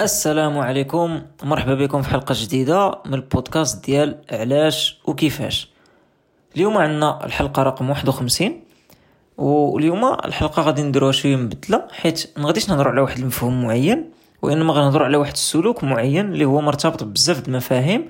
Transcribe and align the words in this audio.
السلام 0.00 0.58
عليكم. 0.58 1.22
مرحبا 1.42 1.74
بكم 1.74 2.02
في 2.02 2.08
حلقة 2.08 2.34
جديدة 2.38 2.98
من 3.06 3.14
البودكاست 3.14 3.84
ديال 3.84 4.18
علاش 4.30 4.98
وكيفاش. 5.04 5.70
اليوم 6.56 6.78
عندنا 6.78 7.24
الحلقة 7.24 7.62
رقم 7.62 7.90
51 7.90 8.60
واليوم 9.38 10.04
الحلقة 10.24 10.62
غادي 10.62 10.82
نديروها 10.82 11.12
شوية 11.12 11.36
مبدلة 11.36 11.88
حيت 11.90 12.30
ما 12.36 12.46
غاديش 12.46 12.68
نهضروا 12.68 12.92
على 12.92 13.00
واحد 13.00 13.18
المفهوم 13.18 13.62
معين 13.62 14.10
وإنما 14.42 14.72
غنهضروا 14.72 15.06
على 15.06 15.16
واحد 15.16 15.32
السلوك 15.32 15.84
معين 15.84 16.32
اللي 16.32 16.44
هو 16.44 16.60
مرتبط 16.60 17.04
بزاف 17.04 17.48
المفاهيم 17.48 18.08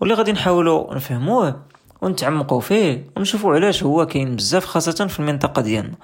واللي 0.00 0.14
غادي 0.14 0.32
نحاولوا 0.32 0.94
نفهموه 0.94 1.60
ونتعمقوا 2.02 2.60
فيه 2.60 3.06
ونشوفوا 3.16 3.54
علاش 3.54 3.82
هو 3.82 4.06
كاين 4.06 4.36
بزاف 4.36 4.64
خاصة 4.64 5.06
في 5.06 5.20
المنطقة 5.20 5.62
ديالنا. 5.62 5.94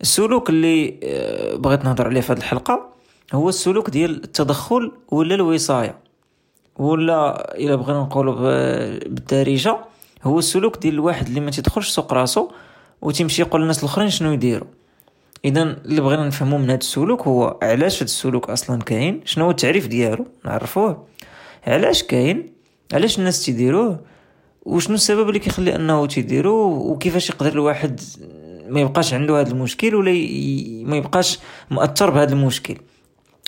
السلوك 0.00 0.50
اللي 0.50 1.00
آه، 1.02 1.56
بغيت 1.56 1.84
نهضر 1.84 2.06
عليه 2.06 2.20
في 2.20 2.32
هذه 2.32 2.38
الحلقة 2.38 2.95
هو 3.34 3.48
السلوك 3.48 3.90
ديال 3.90 4.24
التدخل 4.24 4.92
ولا 5.08 5.34
الوصاية؟ 5.34 5.98
ولا 6.78 7.54
إلا 7.58 7.74
بغينا 7.74 8.00
نقولوا 8.00 8.34
بالدارجة 8.34 9.78
هو 10.24 10.38
السلوك 10.38 10.78
ديال 10.78 10.94
الواحد 10.94 11.26
اللي 11.26 11.40
ما 11.40 11.50
تيدخلش 11.50 11.88
سوق 11.88 12.12
راسو 12.12 12.48
وتيمشي 13.02 13.42
يقول 13.42 13.60
للناس 13.60 13.78
الآخرين 13.78 14.10
شنو 14.10 14.32
يديروا. 14.32 14.68
إذا 15.44 15.62
اللي 15.62 16.00
بغينا 16.00 16.26
نفهمو 16.26 16.58
من 16.58 16.64
هذا 16.64 16.78
السلوك 16.78 17.22
هو 17.22 17.58
علاش 17.62 17.96
هذا 17.96 18.04
السلوك 18.04 18.50
أصلا 18.50 18.82
كاين 18.82 19.20
شنو 19.24 19.44
هو 19.44 19.50
التعريف 19.50 19.86
ديالو 19.86 20.26
نعرفوه. 20.44 21.06
علاش 21.66 22.02
كاين؟ 22.02 22.52
علاش 22.92 23.18
الناس 23.18 23.44
تيديروه؟ 23.44 24.00
وشنو 24.62 24.94
السبب 24.94 25.28
اللي 25.28 25.38
كيخلي 25.38 25.76
أنه 25.76 26.06
تيديروه؟ 26.06 26.66
وكيفاش 26.66 27.30
يقدر 27.30 27.52
الواحد 27.52 28.00
ما 28.68 28.80
يبقاش 28.80 29.14
عنده 29.14 29.40
هذا 29.40 29.50
المشكل 29.50 29.94
ولا. 29.94 30.12
ما 30.84 30.96
يبقاش 30.96 31.38
مؤثر 31.70 32.10
بهذا 32.10 32.32
المشكل؟ 32.32 32.76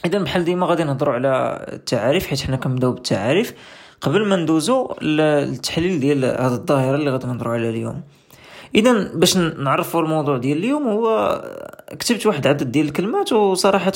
اذا 0.04 0.18
بحال 0.18 0.44
ديما 0.44 0.66
غادي 0.66 0.84
نهضروا 0.84 1.14
على 1.14 1.64
التعاريف 1.72 2.26
حيت 2.26 2.40
حنا 2.40 2.56
كنبداو 2.56 2.92
بالتعاريف 2.92 3.54
قبل 4.00 4.26
ما 4.26 4.36
ندوزو 4.36 4.94
للتحليل 5.02 6.00
ديال 6.00 6.24
هذه 6.24 6.54
الظاهرة 6.54 6.96
اللي 6.96 7.10
غادي 7.10 7.26
نهضروا 7.26 7.52
عليها 7.52 7.70
اليوم. 7.70 8.02
اذا 8.74 9.12
باش 9.14 9.36
نعرفوا 9.36 10.00
الموضوع 10.00 10.36
ديال 10.36 10.58
اليوم 10.58 10.88
هو 10.88 11.40
كتبت 11.98 12.26
واحد 12.26 12.46
عدد 12.46 12.72
ديال 12.72 12.86
الكلمات 12.86 13.32
وصراحة 13.32 13.92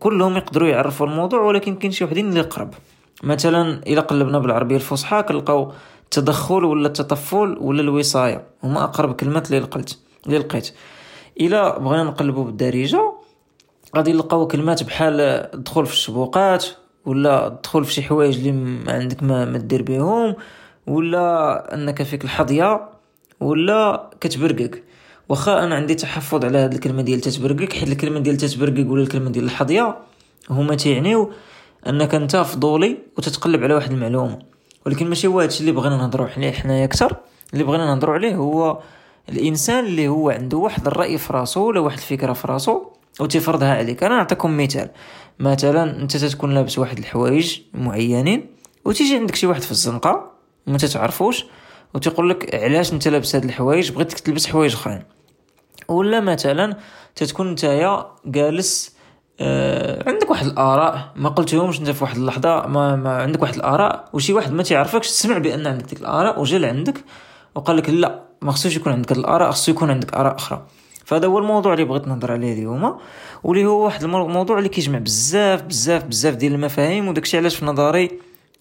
كلهم 0.00 0.36
يقدروا 0.36 0.68
يعرفوا 0.68 1.06
الموضوع 1.06 1.40
ولكن 1.40 1.76
كاين 1.76 1.92
شي 1.92 2.04
وحدين 2.04 2.28
اللي 2.28 2.40
قرب. 2.40 2.74
مثلا 3.22 3.80
إلا 3.86 4.00
قلبنا 4.00 4.38
بالعربية 4.38 4.76
الفصحى 4.76 5.22
كنلقاو 5.22 5.72
التدخل 6.04 6.64
ولا 6.64 6.86
التطفل 6.86 7.58
ولا 7.60 7.80
الوصاية. 7.80 8.46
هما 8.62 8.84
أقرب 8.84 9.14
كلمات 9.14 9.46
اللي 9.46 9.60
لقيت 9.60 9.98
اللي 10.26 10.38
لقيت. 10.38 10.74
إلا 11.40 11.78
بغينا 11.78 12.04
نقلبوا 12.04 12.44
بالدارجة 12.44 13.13
غادي 13.96 14.12
نلقاو 14.12 14.46
كلمات 14.46 14.82
بحال 14.82 15.20
الدخول 15.20 15.86
في 15.86 15.92
الشبوقات 15.92 16.66
ولا 17.06 17.46
الدخول 17.46 17.84
في 17.84 17.92
شي 17.92 18.02
حوايج 18.02 18.36
اللي 18.36 18.52
ما 18.52 18.92
عندك 18.92 19.22
ما, 19.22 19.44
ما 19.44 19.58
دير 19.58 19.82
بهم 19.82 20.34
ولا 20.86 21.74
أنك 21.74 22.02
فيك 22.02 22.24
الحظية 22.24 22.88
ولا 23.40 24.10
كتبرقق 24.20 24.70
واخا 25.28 25.64
أنا 25.64 25.74
عندي 25.74 25.94
تحفظ 25.94 26.44
على 26.44 26.58
هذه 26.58 26.74
الكلمة 26.74 27.02
ديال 27.02 27.20
تتبرقق 27.20 27.72
حيت 27.72 27.88
الكلمة 27.88 28.20
ديال 28.20 28.36
تتبرقق 28.36 28.90
ولا 28.90 29.02
الكلمة 29.02 29.30
ديال 29.30 29.44
الحظية 29.44 29.96
هما 30.50 30.74
تيعنيو 30.74 31.32
أنك 31.86 32.14
أنت 32.14 32.36
فضولي 32.36 32.98
وتتقلب 33.18 33.62
على 33.62 33.74
واحد 33.74 33.92
المعلومة. 33.92 34.38
ولكن 34.86 35.08
ماشي 35.08 35.26
هو 35.26 35.40
هادشي 35.40 35.60
اللي 35.60 35.72
بغينا 35.72 35.96
نهضروا 35.96 36.26
عليه 36.36 36.52
حنايا 36.52 36.84
أكثر. 36.84 37.16
اللي 37.52 37.64
بغينا 37.64 37.86
نهضروا 37.86 38.14
عليه 38.14 38.34
هو 38.36 38.78
الإنسان 39.28 39.84
اللي 39.84 40.08
هو 40.08 40.30
عنده 40.30 40.56
واحد 40.56 40.86
الرأي 40.86 41.18
في 41.18 41.32
راسو 41.32 41.68
ولا 41.68 41.80
واحد 41.80 41.98
الفكرة 41.98 42.32
في 42.32 42.48
راسو. 42.48 42.82
وتفرضها 43.20 43.74
عليك 43.74 44.02
أنا 44.02 44.16
نعطيكم 44.16 44.56
مثال. 44.56 44.90
مثلا 45.38 46.02
أنت 46.02 46.16
تتكون 46.16 46.54
لابس 46.54 46.78
واحد 46.78 46.98
الحوايج 46.98 47.60
معينين 47.74 48.46
وتيجي 48.84 49.16
عندك 49.16 49.34
شي 49.34 49.46
واحد 49.46 49.62
في 49.62 49.70
الزنقة 49.70 50.30
ما 50.66 50.78
تتعرفوش 50.78 51.44
وتقول 51.94 52.30
لك 52.30 52.54
علاش 52.54 52.92
أنت 52.92 53.08
لابس 53.08 53.34
هاد 53.34 53.44
الحوايج 53.44 53.92
بغيتك 53.92 54.20
تلبس 54.20 54.46
حوايج 54.46 54.72
أخرين. 54.72 55.02
ولا 55.88 56.20
مثلا 56.20 56.76
تتكون 57.16 57.52
نتايا 57.52 58.06
جالس 58.26 58.94
آه 59.40 60.08
عندك 60.10 60.30
واحد 60.30 60.46
الآراء 60.46 61.12
ما 61.16 61.28
قلتهمش 61.28 61.80
أنت 61.80 61.90
في 61.90 62.04
واحد 62.04 62.16
اللحظة 62.16 62.66
ما, 62.66 62.96
ما 62.96 63.16
عندك 63.22 63.42
واحد 63.42 63.54
الآراء 63.54 64.08
وشي 64.12 64.32
واحد 64.32 64.52
ما 64.52 64.62
تعرفكش 64.62 65.08
تسمع 65.10 65.38
بأن 65.38 65.66
عندك 65.66 65.84
ديك 65.84 66.00
الآراء 66.00 66.40
وجا 66.40 66.58
لعندك 66.58 67.04
وقال 67.54 67.76
لك 67.76 67.90
لا 67.90 68.22
ما 68.42 68.52
خصوش 68.52 68.76
يكون 68.76 68.92
عندك 68.92 69.12
الآراء 69.12 69.50
خصو 69.50 69.72
يكون 69.72 69.90
عندك 69.90 70.14
آراء 70.14 70.36
أخرى. 70.36 70.66
فهذا 71.04 71.26
هو 71.26 71.38
الموضوع 71.38 71.72
اللي 71.72 71.84
بغيت 71.84 72.08
نهضر 72.08 72.32
عليه 72.32 72.52
اليوم 72.52 72.96
واللي 73.42 73.66
هو 73.66 73.84
واحد 73.84 74.04
الموضوع 74.04 74.58
اللي 74.58 74.68
كيجمع 74.68 74.98
بزاف 74.98 75.62
بزاف 75.62 76.04
بزاف 76.04 76.34
ديال 76.34 76.54
المفاهيم 76.54 77.08
وداكشي 77.08 77.36
علاش 77.36 77.56
في 77.56 77.64
نظري 77.64 78.10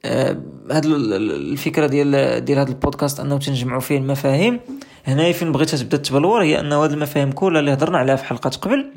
آه 0.05 0.37
هاد 0.71 0.85
الفكرة 0.85 1.87
ديال 1.87 2.45
ديال 2.45 2.59
هذا 2.59 2.69
البودكاست 2.69 3.19
أنه 3.19 3.37
تنجمعوا 3.37 3.79
فيه 3.81 3.97
المفاهيم. 3.97 4.59
هنايا 5.05 5.31
فين 5.31 5.51
بغيتها 5.51 5.77
تبدأ 5.77 5.97
تبلور 5.97 6.43
هي 6.43 6.59
أنه 6.59 6.83
هاد 6.83 6.91
المفاهيم 6.91 7.31
كلها 7.31 7.59
اللي 7.59 7.73
هضرنا 7.73 7.97
عليها 7.97 8.15
في 8.15 8.25
حلقات 8.25 8.55
قبل 8.55 8.91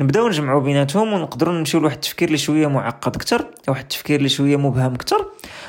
نبداو 0.00 0.28
نجمعوا 0.28 0.60
بيناتهم 0.60 1.12
ونقدروا 1.12 1.54
نمشيو 1.54 1.80
لواحد 1.80 1.94
التفكير 1.94 2.28
اللي 2.28 2.38
شوية 2.38 2.66
معقد 2.66 3.16
أكثر 3.16 3.46
واحد 3.68 3.82
التفكير 3.82 4.18
اللي 4.18 4.28
شوية 4.28 4.56
مبهم 4.56 4.94
أكثر 4.94 5.26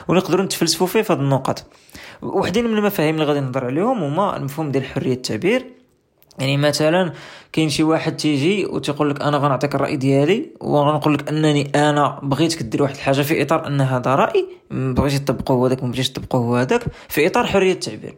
ونقدروا 0.08 0.46
نتفلسفوا 0.46 0.88
فيه 0.88 1.02
في 1.02 1.14
هاد 1.14 1.20
النقط 1.20 1.66
وحدين 2.22 2.66
من 2.68 2.78
المفاهيم 2.78 3.16
اللي 3.16 3.26
غادي 3.26 3.40
نهضر 3.40 3.66
عليهم 3.66 4.04
هما 4.04 4.38
المفهوم 4.38 4.72
ديال 4.72 4.86
حرية 4.86 5.14
التعبير 5.14 5.66
يعني 6.40 6.58
مثلا 6.58 7.14
كاين 7.52 7.70
شي 7.70 7.84
واحد 7.84 8.18
تيجي 8.18 8.66
وتيقول 8.66 9.10
لك 9.10 9.22
أنا 9.22 9.38
غنعطيك 9.38 9.76
الرأي 9.76 9.96
ديالي 9.96 10.50
وغنقول 10.62 11.14
لك 11.14 11.30
أنني 11.30 11.72
أنا 11.76 12.20
بغيتك 12.24 12.64
دير 12.64 12.84
واحد 12.84 12.96
الحاجة 12.96 13.22
في 13.22 13.42
إطار 13.42 13.68
أن 13.68 13.82
هذا 13.82 14.16
رأي 14.16 14.46
بغيتي 14.72 15.20
تطبقه 15.20 15.68
هذاك 15.68 15.84
ما 15.84 15.90
بغيتيش 15.90 16.10
تطبقه 16.10 16.62
هذاك 16.62 16.84
في 17.10 17.28
إطار 17.28 17.46
حرية 17.46 17.72
التعبير. 17.72 18.16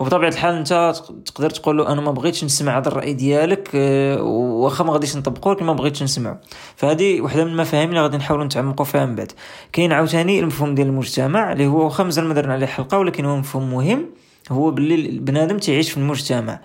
وبطبيعة 0.00 0.28
الحال 0.28 0.54
أنت 0.54 0.94
تقدر 1.26 1.50
تقول 1.50 1.78
له 1.78 1.92
أنا 1.92 2.00
ما 2.00 2.10
بغيتش 2.10 2.44
نسمع 2.44 2.78
هذا 2.78 2.88
الرأي 2.88 3.12
ديالك 3.14 3.70
آه، 3.74 4.22
واخا 4.22 4.84
ما 4.84 4.92
غاديش 4.92 5.16
نطبقه 5.16 5.52
لكن 5.52 5.64
ما 5.64 5.72
بغيتش 5.72 6.02
نسمعه 6.02 6.40
فهذه 6.76 7.20
وحدة 7.20 7.44
من 7.44 7.50
المفاهيم 7.50 7.88
اللي 7.88 8.00
غادي 8.00 8.16
نحاولوا 8.16 8.44
نتعمقوا 8.44 8.86
فيها 8.86 9.06
من 9.06 9.14
بعد. 9.14 9.32
كاين 9.72 9.92
عاوتاني 9.92 10.40
المفهوم 10.40 10.74
ديال 10.74 10.86
المجتمع 10.86 11.52
اللي 11.52 11.66
هو 11.66 11.84
واخا 11.84 12.04
مازال 12.04 12.24
ما 12.24 12.34
درنا 12.34 12.52
عليه 12.52 12.66
حلقة 12.66 12.98
ولكن 12.98 13.24
هو 13.24 13.36
مفهوم 13.36 13.70
مهم 13.70 14.06
هو 14.50 14.70
باللي 14.70 14.94
البنادم 14.94 15.58
تعيش 15.58 15.90
في 15.90 15.96
المجتمع. 15.96 16.60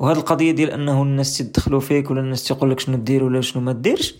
وهذه 0.00 0.18
القضية 0.18 0.50
ديال 0.50 0.70
أنه 0.70 1.02
الناس 1.02 1.38
تدخلوا 1.38 1.80
فيك 1.80 2.10
ولا 2.10 2.20
الناس 2.20 2.44
تقول 2.44 2.70
لك 2.70 2.80
شنو 2.80 2.96
دير 2.96 3.24
ولا 3.24 3.40
شنو 3.40 3.62
ما 3.62 3.72
ديرش 3.72 4.14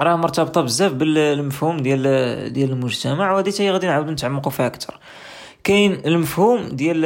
راه 0.00 0.16
مرتبطة 0.16 0.60
بزاف 0.60 0.92
بالمفهوم 0.92 1.76
ديال 1.76 2.02
ديال 2.52 2.70
المجتمع 2.70 3.32
وهذه 3.32 3.50
حتى 3.50 3.70
غادي 3.70 3.86
نعاودو 3.86 4.10
نتعمقوا 4.10 4.52
فيها 4.52 4.66
أكثر 4.66 4.98
كاين 5.64 5.92
المفهوم 6.06 6.68
ديال 6.68 7.04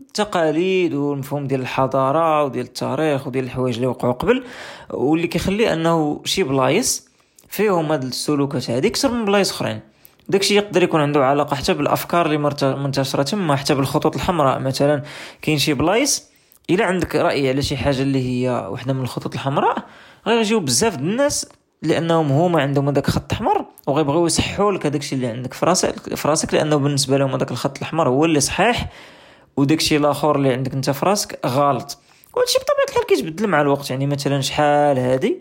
التقاليد 0.00 0.94
والمفهوم 0.94 1.46
ديال 1.46 1.60
الحضارة 1.60 2.44
وديال 2.44 2.66
التاريخ 2.66 3.26
وديال 3.26 3.44
الحوايج 3.44 3.74
اللي 3.74 3.86
وقعوا 3.86 4.12
قبل 4.12 4.44
واللي 4.90 5.26
كيخلي 5.26 5.72
أنه 5.72 6.20
شي 6.24 6.42
بلايص 6.42 7.08
فيهم 7.48 7.92
هاد 7.92 8.02
السلوكات 8.02 8.70
هذه 8.70 8.86
أكثر 8.86 9.10
من 9.12 9.24
بلايص 9.24 9.50
أخرين. 9.50 9.80
داكشي 10.28 10.54
يقدر 10.54 10.82
يكون 10.82 11.00
عنده 11.00 11.26
علاقة 11.26 11.56
حتى 11.56 11.74
بالأفكار 11.74 12.26
اللي 12.26 12.38
منتشرة 12.76 13.22
تما 13.22 13.56
حتى 13.56 13.74
بالخطوط 13.74 14.14
الحمراء. 14.14 14.58
مثلا 14.58 15.02
كاين 15.42 15.58
شي 15.58 15.74
بلايص 15.74 16.33
إلا 16.70 16.84
عندك 16.84 17.16
رأي 17.16 17.48
على 17.48 17.62
شي 17.62 17.76
حاجة 17.76 18.02
اللي 18.02 18.46
هي 18.46 18.68
وحدة 18.70 18.92
من 18.92 19.02
الخطوط 19.02 19.34
الحمراء 19.34 19.84
غيجيو 20.26 20.60
بزاف 20.60 20.98
الناس 20.98 21.46
لأنهم 21.82 22.32
هما 22.32 22.62
عندهم 22.62 22.88
هذاك 22.88 23.08
الخط 23.08 23.32
الأحمر 23.32 23.64
وغيبغيو 23.86 24.26
يصحوا 24.26 24.72
لك 24.72 24.86
هذاك 24.86 25.00
الشيء 25.00 25.16
اللي 25.16 25.26
عندك 25.26 25.54
في 25.54 25.66
راسك 25.66 26.14
في 26.14 26.28
راسك 26.28 26.54
لأنه 26.54 26.76
بالنسبة 26.76 27.18
لهم 27.18 27.30
هذاك 27.30 27.50
الخط 27.50 27.76
الأحمر 27.76 28.08
هو 28.08 28.24
اللي 28.24 28.40
صحيح 28.40 28.88
وداك 29.56 29.78
الشيء 29.78 29.98
الآخر 29.98 30.36
اللي 30.36 30.52
عندك 30.52 30.72
أنت 30.72 30.90
في 30.90 31.06
راسك 31.06 31.38
غلط. 31.46 31.98
وهادشي 32.34 32.58
بطبيعة 32.58 32.84
الحال 32.88 33.06
كيتبدل 33.06 33.46
مع 33.46 33.60
الوقت 33.60 33.90
يعني 33.90 34.06
مثلا 34.06 34.40
شحال 34.40 34.98
هادي 34.98 35.38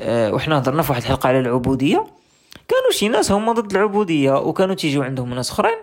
أه 0.00 0.34
وحنا 0.34 0.58
هضرنا 0.58 0.82
في 0.82 0.92
واحد 0.92 1.02
الحلقة 1.02 1.28
على 1.28 1.40
العبودية 1.40 2.06
كانوا 2.68 2.90
شي 2.90 3.08
ناس 3.08 3.32
هما 3.32 3.52
ضد 3.52 3.72
العبودية 3.76 4.38
وكانوا 4.38 4.74
تيجيو 4.74 5.02
عندهم 5.02 5.34
ناس 5.34 5.50
أخرين 5.50 5.78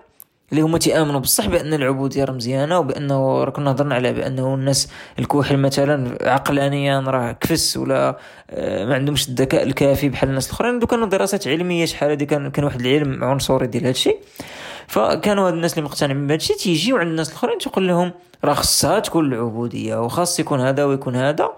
اللي 0.52 0.62
هما 0.62 0.78
تيآمنوا 0.78 1.20
بصح 1.20 1.48
بأن 1.48 1.74
العبوديه 1.74 2.24
راه 2.24 2.34
مزيانه 2.34 2.80
وبأنه 2.80 3.44
راه 3.44 3.50
كنا 3.50 3.72
هضرنا 3.72 3.96
على 3.96 4.14
بأنه 4.14 4.54
الناس 4.56 4.90
الكوحل 5.20 5.58
مثلا 5.58 6.18
عقلانيا 6.22 7.00
راه 7.00 7.32
كفس 7.32 7.78
ولا 7.78 8.18
آه، 8.50 8.86
ما 8.86 8.96
عندهمش 8.96 9.30
الذكاء 9.30 9.64
الكافي 9.64 10.10
بحال 10.10 10.30
الناس 10.30 10.48
الأخرين. 10.48 10.80
دو 10.80 10.88
كانوا 10.88 11.08
دراسات 11.08 11.48
علمية 11.48 11.86
شحال 11.86 12.10
هادي 12.10 12.26
كان 12.26 12.52
كان 12.52 12.66
واحد 12.66 12.82
العلم 12.82 13.24
عنصري 13.24 13.68
ديال 13.68 13.86
هادشي. 13.86 14.16
فكانوا 14.88 15.48
هاد 15.48 15.54
الناس 15.54 15.74
اللي 15.74 15.86
مقتنعين 15.86 16.28
بهادشي 16.28 16.54
تيجيو 16.54 16.98
عند 16.98 17.10
الناس 17.10 17.30
الأخرين 17.30 17.58
تيقول 17.58 17.88
لهم 17.88 18.12
راه 18.44 18.54
خصها 18.54 19.00
تكون 19.00 19.34
العبودية 19.34 20.02
وخاص 20.02 20.40
يكون 20.40 20.62
هذا 20.62 20.86
ويكون 20.86 21.16
هذا 21.16 21.50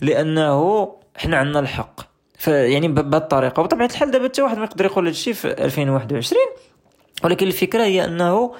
لأنه 0.00 0.88
حنا 1.16 1.36
عندنا 1.36 1.60
الحق. 1.60 2.00
فيعني 2.38 2.88
بهذه 2.88 3.16
الطريقة. 3.16 3.60
وبطبيعه 3.60 3.86
الحال 3.86 4.10
دابا 4.10 4.24
حتى 4.24 4.42
واحد 4.42 4.58
ما 4.58 4.64
يقدر 4.64 4.84
يقول 4.84 5.06
هادشي 5.06 5.34
في 5.34 5.64
2021 5.64 6.40
ولكن 7.24 7.46
الفكرة 7.46 7.84
هي 7.84 8.04
أنه 8.04 8.54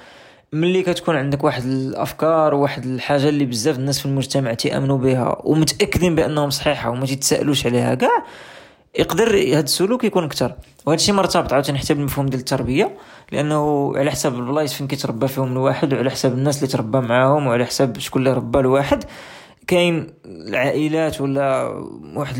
ملي 0.53 0.83
كتكون 0.83 1.15
عندك 1.15 1.43
واحد 1.43 1.63
الأفكار 1.63 2.53
وواحد 2.53 2.85
الحاجة 2.85 3.29
اللي 3.29 3.45
بزاف 3.45 3.79
الناس 3.79 3.99
في 3.99 4.05
المجتمع 4.05 4.53
تيأمنوا 4.53 4.97
بها 4.97 5.37
ومتأكدين 5.43 6.15
بأنهم 6.15 6.49
صحيحة 6.49 6.89
وما 6.89 7.05
تيتسائلوش 7.05 7.65
عليها 7.65 7.95
كاع 7.95 8.23
يقدر 8.99 9.35
هذا 9.37 9.59
السلوك 9.59 10.03
يكون 10.03 10.23
أكثر 10.23 10.55
وهذا 10.85 10.99
الشيء 10.99 11.15
مرتبط 11.15 11.53
عاوتاني 11.53 11.77
حتى 11.77 11.93
بالمفهوم 11.93 12.25
ديال 12.25 12.39
التربية 12.39 12.97
لأنه 13.31 13.91
على 13.95 14.11
حساب 14.11 14.35
البلايص 14.35 14.73
فين 14.73 14.87
كيتربى 14.87 15.27
فيهم 15.27 15.51
الواحد 15.51 15.93
وعلى 15.93 16.09
حساب 16.11 16.33
الناس 16.33 16.57
اللي 16.57 16.67
تربى 16.67 16.99
معاهم 16.99 17.47
وعلى 17.47 17.65
حساب 17.65 17.99
شكون 17.99 18.21
اللي 18.21 18.33
ربى 18.33 18.59
الواحد 18.59 19.03
كاين 19.67 20.13
العائلات 20.25 21.21
ولا 21.21 21.67
واحد 22.15 22.37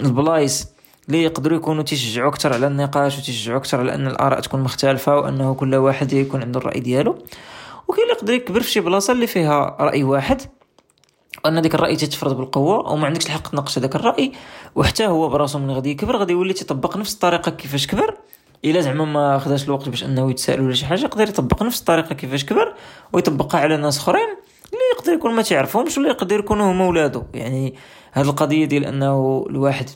البلايص 0.00 0.71
اللي 1.08 1.22
يقدروا 1.22 1.58
يكونوا 1.58 1.82
تيشجعوا 1.82 2.28
أكثر 2.28 2.52
على 2.52 2.66
النقاش 2.66 3.18
وتيشجعوا 3.18 3.58
أكثر 3.58 3.80
على 3.80 3.94
أن 3.94 4.06
الآراء 4.06 4.40
تكون 4.40 4.60
مختلفة 4.60 5.16
وأنه 5.16 5.54
كل 5.54 5.74
واحد 5.74 6.12
يكون 6.12 6.42
عنده 6.42 6.60
الرأي 6.60 6.80
ديالو. 6.80 7.18
وكاين 7.88 8.02
اللي 8.02 8.12
يقدر 8.12 8.32
يكبر 8.32 8.60
في 8.60 8.70
شي 8.70 8.80
بلاصة 8.80 9.12
اللي 9.12 9.26
فيها 9.26 9.76
رأي 9.80 10.04
واحد 10.04 10.42
ان 11.46 11.62
ديك 11.62 11.74
الرأي 11.74 11.96
تتفرض 11.96 12.36
بالقوة 12.36 12.92
وما 12.92 13.06
عندكش 13.06 13.26
الحق 13.26 13.48
تناقش 13.48 13.78
هذاك 13.78 13.96
الرأي 13.96 14.32
وحتى 14.74 15.06
هو 15.06 15.28
براسو 15.28 15.58
من 15.58 15.70
غادي 15.70 15.90
يكبر 15.90 16.16
غادي 16.16 16.32
يولي 16.32 16.52
تيطبق 16.52 16.96
نفس 16.96 17.14
الطريقة 17.14 17.50
كيفاش 17.50 17.86
كبر. 17.86 18.16
إلا 18.64 18.80
زعما 18.80 19.04
ما 19.04 19.38
خداش 19.38 19.64
الوقت 19.64 19.88
باش 19.88 20.04
أنه 20.04 20.30
يتسائل 20.30 20.60
ولا 20.60 20.74
شي 20.74 20.86
حاجة 20.86 21.00
يقدر 21.00 21.28
يطبق 21.28 21.62
نفس 21.62 21.80
الطريقة 21.80 22.14
كيفاش 22.14 22.44
كبر 22.44 22.74
ويطبقها 23.12 23.60
على 23.60 23.76
ناس 23.76 23.98
أخرين 23.98 24.28
اللي 24.66 24.84
يقدر 24.96 25.12
يكون 25.12 25.34
ما 25.34 25.42
تعرفهمش 25.42 25.98
ولا 25.98 26.08
يقدر 26.08 26.38
يكونوا 26.38 26.72
هما 26.72 26.86
ولادو. 26.86 27.22
يعني 27.34 27.74
هذه 28.12 28.28
القضية 28.28 28.64
ديال 28.64 28.84
أنه 28.84 29.44
الواحد 29.50 29.90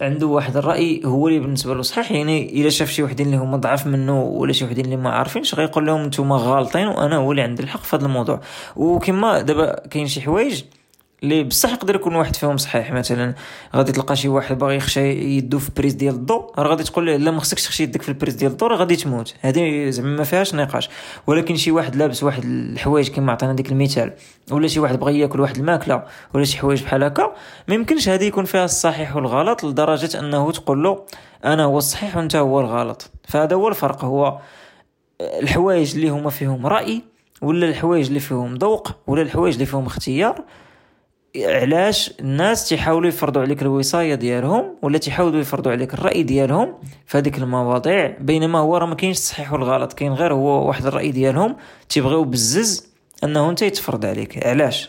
عنده 0.00 0.26
واحد 0.26 0.56
الرأي 0.56 1.02
هو 1.04 1.28
اللي 1.28 1.38
بالنسبة 1.38 1.74
له 1.74 1.82
صحيح 1.82 2.12
يعني 2.12 2.60
إلا 2.60 2.70
شاف 2.70 2.90
شي 2.90 3.02
وحدين 3.02 3.26
اللي 3.26 3.36
هما 3.36 3.56
ضعف 3.56 3.86
منه 3.86 4.22
ولا 4.22 4.52
شي 4.52 4.64
وحدين 4.64 4.84
اللي 4.84 4.96
ما 4.96 5.10
عارفينش 5.10 5.54
غيقول 5.54 5.86
لهم 5.86 6.04
نتوما 6.04 6.36
غالطين 6.36 6.86
وأنا 6.86 7.16
هو 7.16 7.30
اللي 7.30 7.42
عندي 7.42 7.62
الحق 7.62 7.82
في 7.82 7.96
هذا 7.96 8.06
الموضوع. 8.06 8.40
وكما 8.76 9.40
دابا 9.40 9.86
كاين 9.88 10.06
شي 10.06 10.20
حوايج 10.20 10.62
اللي 11.22 11.44
بصح 11.44 11.72
يقدر 11.72 11.94
يكون 11.94 12.14
واحد 12.14 12.36
فيهم 12.36 12.56
صحيح. 12.56 12.92
مثلا 12.92 13.34
غادي 13.76 13.92
تلقى 13.92 14.16
شي 14.16 14.28
واحد 14.28 14.58
باغي 14.58 14.76
يخشى 14.76 15.08
يدو 15.36 15.58
في 15.58 15.70
prise 15.76 15.94
ديال 15.94 16.14
الضو 16.14 16.52
راه 16.58 16.68
غادي 16.68 16.84
تقول 16.84 17.06
له 17.06 17.16
لا 17.16 17.30
ما 17.30 17.40
خصكش 17.40 17.64
تخشي 17.64 17.82
يدك 17.82 18.02
في 18.02 18.08
ال 18.08 18.12
prise 18.12 18.34
ديال 18.34 18.52
الضو 18.52 18.66
راه 18.66 18.76
غادي 18.76 18.96
تموت. 18.96 19.34
هذه 19.40 19.90
زعما 19.90 20.16
ما 20.16 20.24
فيهاش 20.24 20.54
نقاش. 20.54 20.88
ولكن 21.26 21.56
شي 21.56 21.70
واحد 21.70 21.96
لابس 21.96 22.22
واحد 22.22 22.44
الحوايج 22.44 23.08
كما 23.10 23.32
عطينا 23.32 23.52
ديك 23.52 23.72
المثال 23.72 24.12
ولا 24.50 24.68
شي 24.68 24.80
واحد 24.80 24.98
بغى 24.98 25.18
ياكل 25.18 25.40
واحد 25.40 25.56
الماكلة 25.56 26.02
ولا 26.34 26.44
شي 26.44 26.58
حوايج 26.58 26.82
بحال 26.82 27.04
هكا 27.04 27.34
ما 27.68 27.74
يمكنش 27.74 28.08
هذه 28.08 28.24
يكون 28.24 28.44
فيها 28.44 28.64
الصحيح 28.64 29.16
والغلط 29.16 29.64
لدرجة 29.64 30.18
أنه 30.18 30.52
تقول 30.52 30.82
له 30.82 31.04
أنا 31.44 31.64
هو 31.64 31.78
الصحيح 31.78 32.16
وأنت 32.16 32.36
هو 32.36 32.60
الغلط. 32.60 33.10
فهذا 33.28 33.56
هو 33.56 33.68
الفرق. 33.68 34.04
هو 34.04 34.38
الحوايج 35.20 35.94
اللي 35.94 36.08
هما 36.08 36.30
فيهم 36.30 36.66
رأي 36.66 37.02
ولا 37.42 37.68
الحوايج 37.68 38.06
اللي 38.06 38.20
فيهم 38.20 38.54
ذوق 38.54 38.92
ولا 39.06 39.22
الحوايج 39.22 39.54
اللي 39.54 39.66
فيهم 39.66 39.86
اختيار 39.86 40.44
علاش 41.46 42.10
الناس 42.20 42.68
تيحاولوا 42.68 43.08
يفرضوا 43.08 43.42
عليك 43.42 43.62
الوصاية 43.62 44.14
ديالهم 44.14 44.76
ولا 44.82 44.98
تيحاولوا 44.98 45.40
يفرضوا 45.40 45.72
عليك 45.72 45.94
الرأي 45.94 46.22
ديالهم 46.22 46.74
في 47.06 47.18
هذيك 47.18 47.38
المواضيع؟ 47.38 48.16
بينما 48.20 48.58
هو 48.58 48.76
راه 48.76 48.86
ما 48.86 48.94
كاينش 48.94 49.16
الصحيح 49.16 49.52
والغلط 49.52 49.92
كاين 49.92 50.12
غير 50.12 50.32
هو 50.34 50.68
واحد 50.68 50.86
الرأي 50.86 51.10
ديالهم 51.10 51.56
تيبغيو 51.88 52.24
بزز 52.24 52.86
أنه 53.24 53.50
أنت 53.50 53.62
يتفرض 53.62 54.06
عليك. 54.06 54.46
علاش؟ 54.46 54.88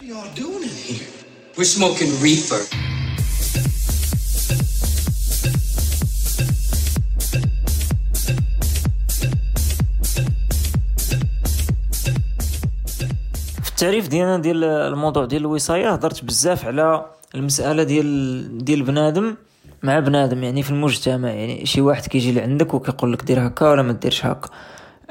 التعريف 13.81 14.07
ديالنا 14.07 14.37
ديال 14.37 14.63
الموضوع 14.63 15.25
ديال 15.25 15.41
الوصاية 15.41 15.89
هضرت 15.93 16.25
بزاف 16.25 16.65
على 16.65 17.05
المسألة 17.35 17.83
ديال 17.83 18.65
ديال 18.65 18.83
بنادم 18.83 19.35
مع 19.83 19.99
بنادم 19.99 20.43
يعني 20.43 20.63
في 20.63 20.71
المجتمع 20.71 21.29
يعني 21.29 21.65
شي 21.65 21.81
واحد 21.81 22.07
كيجي 22.07 22.31
لعندك 22.31 22.73
وكيقول 22.73 23.13
لك 23.13 23.23
دير 23.23 23.47
هكا 23.47 23.69
ولا 23.71 23.81
ما 23.81 23.93
ديرش 23.93 24.25
هكا. 24.25 24.49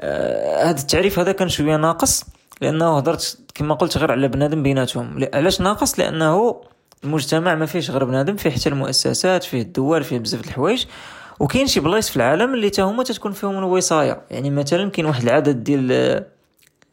آه 0.00 0.65
هذا 0.65 0.81
التعريف 0.81 1.19
هذا 1.19 1.32
كان 1.32 1.49
شوية 1.49 1.76
ناقص 1.76 2.25
لأنه 2.61 2.97
هضرت 2.97 3.38
كما 3.55 3.75
قلت 3.75 3.99
غير 3.99 4.12
على 4.12 4.29
بنادم 4.29 4.62
بيناتهم. 4.62 5.25
علاش 5.35 5.61
ناقص؟ 5.61 5.99
لأنه 5.99 6.61
المجتمع 7.05 7.55
ما 7.55 7.67
فيهش 7.67 7.91
غير 7.91 8.05
بنادم 8.05 8.37
فيه 8.37 8.50
حتى 8.50 8.69
المؤسسات 8.69 9.44
فيه 9.44 9.62
الدول 9.62 10.05
فيه 10.05 10.19
بزاف 10.19 10.47
الحوايج. 10.47 10.85
وكاين 11.41 11.67
شي 11.67 11.81
بلايص 11.81 12.09
في 12.09 12.17
العالم 12.17 12.55
اللي 12.55 12.70
تا 12.70 12.82
هما 12.82 13.03
تتكون 13.03 13.32
فيهم 13.32 13.59
الوصاية. 13.59 14.20
يعني 14.31 14.50
مثلا 14.50 14.91
كاين 14.91 15.06
واحد 15.06 15.23
العدد 15.23 15.65
ديال 15.65 16.38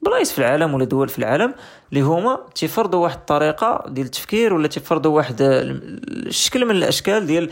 بلايص 0.06 0.32
في 0.32 0.40
العالم 0.40 0.74
ولا 0.74 0.86
دول 0.86 1.10
في 1.10 1.20
العالم 1.20 1.54
اللي 1.90 2.02
هما 2.02 2.40
تيفرضوا 2.56 3.04
واحد 3.04 3.18
الطريقة 3.18 3.84
ديال 3.88 4.06
التفكير 4.06 4.54
ولا 4.54 4.68
تيفرضوا 4.68 5.16
واحد 5.16 5.36
الشكل 5.42 6.66
من 6.66 6.72
الأشكال 6.76 7.26
ديال 7.28 7.50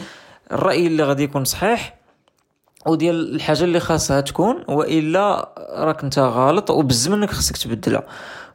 الرأي 0.51 0.88
اللي 0.88 1.03
غادي 1.03 1.23
يكون 1.23 1.45
صحيح 1.45 1.95
وديال 2.85 3.35
الحاجة 3.35 3.63
اللي 3.63 3.79
خاصها 3.79 4.21
تكون 4.21 4.63
وإلا 4.67 5.53
راك 5.73 6.03
أنت 6.03 6.19
غلط 6.19 6.69
وبز 6.71 7.07
منك 7.07 7.31
خصك 7.31 7.57
تبدلها. 7.57 8.03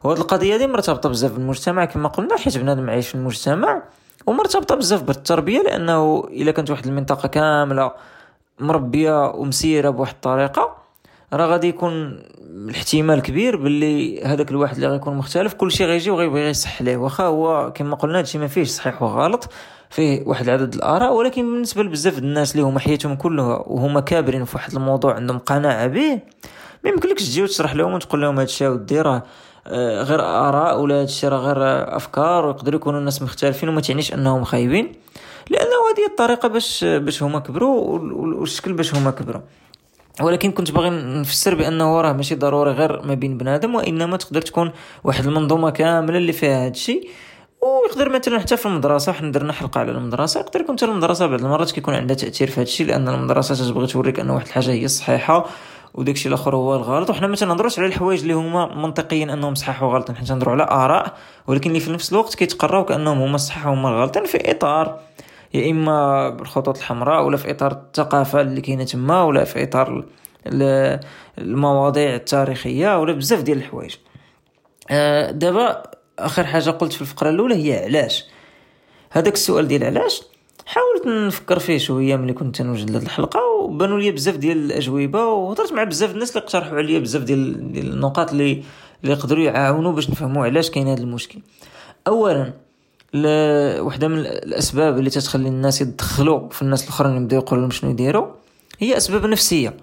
وهاد 0.03 0.17
القضية 0.17 0.57
دي 0.57 0.67
مرتبطة 0.67 1.09
بزاف 1.09 1.31
بالمجتمع. 1.31 1.85
كما 1.85 2.09
قلنا 2.09 2.37
حيت 2.37 2.57
بنادم 2.57 2.89
عايش 2.89 3.07
في 3.07 3.15
المجتمع 3.15 3.83
ومرتبطة 4.27 4.75
بزاف 4.75 5.03
بالتربية 5.03 5.61
لأنه 5.61 6.23
إلا 6.31 6.51
كانت 6.51 6.69
واحد 6.71 6.85
المنطقة 6.87 7.27
كاملة 7.27 7.91
مربية 8.59 9.29
ومسيرة 9.29 9.89
بواحد 9.89 10.13
الطريقة 10.13 10.75
راه 11.33 11.45
غادي 11.45 11.67
يكون 11.67 12.19
الاحتمال 12.39 13.21
كبير 13.21 13.55
باللي 13.57 14.23
هذاك 14.23 14.51
الواحد 14.51 14.75
اللي 14.75 14.87
غيكون 14.87 15.17
مختلف 15.17 15.53
كلشي 15.53 15.85
غيجي 15.85 16.11
وغيبغي 16.11 16.49
يصح 16.49 16.81
ليه 16.81 16.97
واخا 16.97 17.23
هو 17.23 17.73
كما 17.75 17.95
قلنا 17.95 18.17
هادشي 18.17 18.37
ما 18.37 18.47
فيهش 18.47 18.67
صحيح 18.67 19.01
وغلط 19.01 19.49
فيه 19.89 20.23
واحد 20.25 20.49
العدد 20.49 20.73
الآراء 20.73 21.13
ولكن 21.13 21.41
بالنسبة 21.41 21.83
لبزاف 21.83 22.17
الناس 22.17 22.51
اللي 22.51 22.63
هما 22.63 22.79
حياتهم 22.79 23.15
كلها 23.15 23.63
وهما 23.67 23.99
كابرين 23.99 24.45
في 24.45 24.55
واحد 24.55 24.73
الموضوع 24.75 25.13
عندهم 25.13 25.37
قناعة 25.37 25.87
به 25.87 26.19
ما 26.83 26.89
يمكنلكش 26.89 27.23
تجي 27.23 27.43
وتشرح 27.43 27.75
لهم 27.75 27.93
وتقول 27.93 28.21
لهم 28.21 28.39
هادشي 28.39 28.67
ودي 28.67 29.01
راه 29.01 29.23
آه، 29.67 30.03
غير 30.03 30.21
آراء 30.21 30.81
ولا 30.81 31.01
هادشي 31.01 31.27
راه 31.27 31.37
غير 31.37 31.57
أفكار 31.95 32.45
ويقدروا 32.45 32.79
يكونوا 32.79 32.99
الناس 32.99 33.21
مختلفين 33.21 33.69
وما 33.69 33.81
تعنيش 33.81 34.13
أنهم 34.13 34.43
خايبين 34.43 34.91
لأنه 35.49 35.69
هذه 35.69 36.05
الطريقة 36.09 36.47
باش 36.47 36.83
باش 36.83 37.23
هما 37.23 37.39
كبروا 37.39 37.99
والشكل 38.39 38.73
باش 38.73 38.95
هما 38.95 39.11
كبروا. 39.11 39.41
ولكن 40.21 40.51
كنت 40.51 40.71
باغي 40.71 40.89
نفسر 40.89 41.55
بأنه 41.55 42.01
راه 42.01 42.13
ماشي 42.13 42.35
ضروري 42.35 42.71
غير 42.71 43.01
ما 43.01 43.13
بين 43.13 43.37
بنادم 43.37 43.75
وإنما 43.75 44.17
تقدر 44.17 44.41
تكون 44.41 44.71
واحد 45.03 45.25
المنظومة 45.25 45.69
كاملة 45.69 46.17
اللي 46.17 46.33
فيها 46.33 46.65
هذا 46.65 46.71
الشيء. 46.71 47.09
ويقدر 47.61 48.09
مثلا 48.09 48.39
حتى 48.39 48.57
في 48.57 48.65
المدرسة 48.65 49.11
حنا 49.11 49.31
درنا 49.31 49.53
حلقة 49.53 49.79
على 49.79 49.91
المدرسة 49.91 50.39
يقدر 50.39 50.61
يكون 50.61 50.75
حتى 50.75 50.85
المدرسة 50.85 51.27
بعض 51.27 51.39
المرات 51.39 51.71
كيكون 51.71 51.93
عندها 51.93 52.15
تأثير 52.15 52.47
في 52.47 52.53
هذا 52.53 52.61
الشيء 52.61 52.87
لأن 52.87 53.07
المدرسة 53.07 53.69
تبغي 53.69 53.87
توريك 53.87 54.19
ان 54.19 54.29
واحد 54.29 54.45
الحاجة 54.45 54.71
هي 54.71 54.85
الصحيحه 54.85 55.45
وداك 55.93 56.15
الشيء 56.15 56.27
الآخر 56.27 56.55
هو 56.55 56.75
الغلط. 56.75 57.09
وحنا 57.09 57.27
ما 57.27 57.35
تنهضروش 57.35 57.79
على 57.79 57.87
الحوايج 57.87 58.21
اللي 58.21 58.33
هما 58.33 58.75
منطقيا 58.75 59.33
أنهم 59.33 59.55
صحاح 59.55 59.83
وغلط 59.83 60.11
حنا 60.11 60.25
تنهضروا 60.25 60.53
على 60.53 60.63
آراء 60.63 61.13
ولكن 61.47 61.69
اللي 61.69 61.79
في 61.79 61.91
نفس 61.91 62.11
الوقت 62.11 62.35
كيتقراو 62.35 62.85
كأنهم 62.85 63.21
هما 63.21 63.35
الصح 63.35 63.67
وهما 63.67 63.89
الغلطين 63.89 64.25
في 64.25 64.51
إطار. 64.51 64.99
يا 65.53 65.71
إما 65.71 66.29
بالخطوط 66.29 66.77
الحمراء 66.77 67.25
ولا 67.25 67.37
في 67.37 67.51
إطار 67.51 67.71
الثقافة 67.71 68.41
اللي 68.41 68.61
كاينة 68.61 68.83
تما 68.83 69.23
ولا 69.23 69.43
في 69.43 69.63
إطار 69.63 70.05
المواضيع 71.37 72.15
التاريخية 72.15 72.99
ولا 72.99 73.13
بزاف 73.13 73.41
ديال 73.41 73.57
الحوايج. 73.57 73.95
آه، 74.89 75.31
دابا 75.31 75.83
آخر 76.19 76.43
حاجة 76.43 76.69
قلت 76.69 76.93
في 76.93 77.01
الفقرة 77.01 77.29
الأولى 77.29 77.55
هي 77.55 77.85
علاش؟ 77.85 78.25
هذاك 79.11 79.33
السؤال 79.33 79.67
ديال 79.67 79.83
علاش؟ 79.83 80.21
حاولت 80.65 81.07
نفكر 81.07 81.59
فيه 81.59 81.77
شوية 81.77 82.15
ملي 82.15 82.33
كنت 82.33 82.61
نوجد 82.61 82.95
هذه 82.95 83.03
الحلقة 83.03 83.39
وبانوا 83.45 83.99
لي 83.99 84.11
بزاف 84.11 84.37
ديال 84.37 84.57
الأجوبة 84.57 85.25
وهضرت 85.25 85.73
مع 85.73 85.83
بزاف 85.83 86.11
الناس 86.11 86.29
اللي 86.29 86.43
اقترحوا 86.43 86.77
عليا 86.77 86.99
بزاف 86.99 87.23
ديال, 87.23 87.71
ديال 87.71 87.93
النقاط 87.93 88.31
اللي 88.31 88.63
اللي 89.03 89.13
يقدروا 89.13 89.43
يعاونوا 89.43 89.91
باش 89.91 90.09
نفهموا 90.09 90.45
علاش 90.45 90.69
كاين 90.69 90.87
هذا 90.87 91.01
المشكل. 91.01 91.39
اولا 92.07 92.53
واحدة 93.13 94.07
من 94.07 94.19
الأسباب 94.19 94.97
اللي 94.97 95.09
تتخلي 95.09 95.47
الناس 95.47 95.81
يدخلوا 95.81 96.49
في 96.49 96.61
الناس 96.61 96.83
الأخرين 96.83 97.15
يبداو 97.15 97.39
يقولوا 97.39 97.61
لهم 97.61 97.71
شنو 97.71 97.89
يديروا 97.89 98.27
هي 98.79 98.97
أسباب 98.97 99.25
نفسية. 99.25 99.77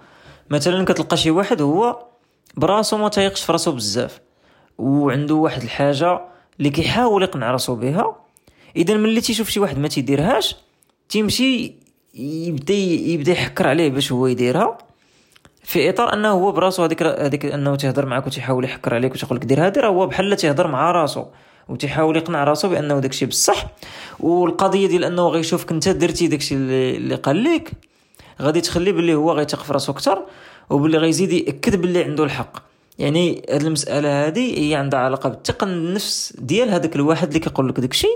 مثلا 0.51 0.85
كتلقى 0.85 1.17
شي 1.17 1.31
واحد 1.31 1.63
هو 1.63 2.05
براسو 2.57 2.97
ما 2.97 3.09
تايقش 3.09 3.43
في 3.43 3.53
راسو 3.53 3.73
بزاف 3.73 4.21
وعنده 4.79 5.35
واحد 5.35 5.63
الحاجة 5.63 6.21
اللي 6.59 6.71
كيحاول 6.71 7.23
يقنع 7.23 7.51
راسو 7.51 7.75
بها. 7.75 8.17
إذا 8.77 8.95
ملي 8.95 9.21
تيشوف 9.21 9.49
شي 9.49 9.61
واحد 9.61 9.79
ما 9.79 9.89
تيديرهاش 9.89 10.57
تيمشي 11.09 11.73
يبدأ 12.15 12.75
يبدأ 12.75 13.33
يحكر 13.33 13.69
عليه 13.69 13.91
باش 13.91 14.13
هو 14.13 14.27
يديرها 14.27 14.79
في 15.63 15.91
إطار 15.91 16.15
أنه 16.15 16.29
هو 16.29 16.53
براسو 16.53 16.85
هذيك 16.85 17.03
هذيك 17.03 17.47
أنه 17.47 17.77
تيهضر 17.77 18.07
معاك 18.07 18.27
وتيحاول 18.27 18.65
يحكر 18.65 18.95
عليك 18.95 19.15
وتيقول 19.15 19.37
لك 19.37 19.45
دير 19.45 19.67
هذا 19.67 19.87
هو 19.87 20.07
بحال 20.07 20.37
تيهضر 20.37 20.67
مع 20.67 20.91
راسو. 20.91 21.25
وتيحاول 21.69 22.17
يقنع 22.17 22.45
راسو 22.45 22.69
بأنه 22.69 22.99
داكشي 22.99 23.27
بصح 23.27 23.67
والقضية 24.21 24.87
ديال 24.87 25.05
أنه 25.05 25.29
غيشوفك 25.29 25.73
أنت 25.73 25.89
درتي 25.89 26.27
داكشي 26.27 26.55
اللي, 26.55 27.15
قال 27.15 27.45
لك 27.45 27.73
غادي 28.43 28.61
تخلي 28.61 28.93
باللي 28.93 29.15
هو 29.15 29.33
غيثق 29.33 29.63
في 29.63 29.73
راسو 29.73 29.93
أكثر 29.93 30.23
وباللي 30.71 30.99
غيزيد 30.99 31.33
يأكد 31.33 31.81
باللي 31.81 32.05
عنده 32.05 32.25
الحق. 32.25 32.63
يعني 32.99 33.43
هاد 33.51 33.63
المسألة 33.63 34.27
هذه 34.27 34.69
هي 34.69 34.75
عندها 34.75 35.01
علاقة 35.01 35.29
بالثقه 35.29 35.65
النفس 35.65 36.33
ديال 36.39 36.71
هذاك 36.71 36.97
الواحد 36.97 37.29
اللي 37.29 37.41
كيقول 37.41 37.69
لك 37.69 37.81
داكشي 37.81 38.09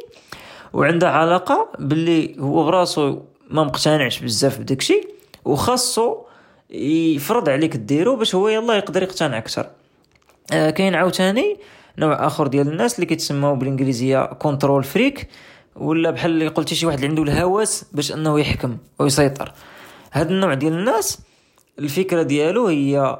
وعندها 0.73 1.09
علاقة 1.09 1.69
باللي 1.79 2.37
هو 2.39 2.65
براسو 2.65 3.19
ما 3.51 3.65
مقتنعش 3.65 4.19
بزاف 4.19 4.59
بداكشي 4.59 5.09
وخاصو 5.45 6.17
يفرض 6.71 7.49
عليك 7.49 7.77
ديرو 7.77 8.17
باش 8.17 8.35
هو 8.35 8.49
يلا 8.49 8.75
يقدر 8.75 9.03
يقتنع 9.03 9.39
أكثر 9.39 9.67
آه 10.53 10.71
كاين 10.71 10.95
عاوتاني 10.95 11.57
نوع 12.01 12.27
آخر 12.27 12.47
ديال 12.47 12.69
الناس 12.69 12.95
اللي 12.95 13.07
كيتسموا 13.07 13.55
بالإنجليزية 13.55 14.27
control 14.27 14.85
freak 14.85 15.29
ولا 15.77 16.11
بحال 16.11 16.31
اللي 16.31 16.49
قلتي 16.49 16.75
شي 16.75 16.87
واحد 16.87 17.05
عنده 17.05 17.23
الهوس 17.23 17.85
باش 17.93 18.13
أنه 18.13 18.41
يحكم 18.41 18.77
ويسيطر. 18.99 19.53
هذا 20.11 20.31
النوع 20.31 20.55
ديال 20.55 20.73
الناس 20.73 21.19
الفكرة 21.79 22.23
ديالو 22.23 22.67
هي 22.67 23.19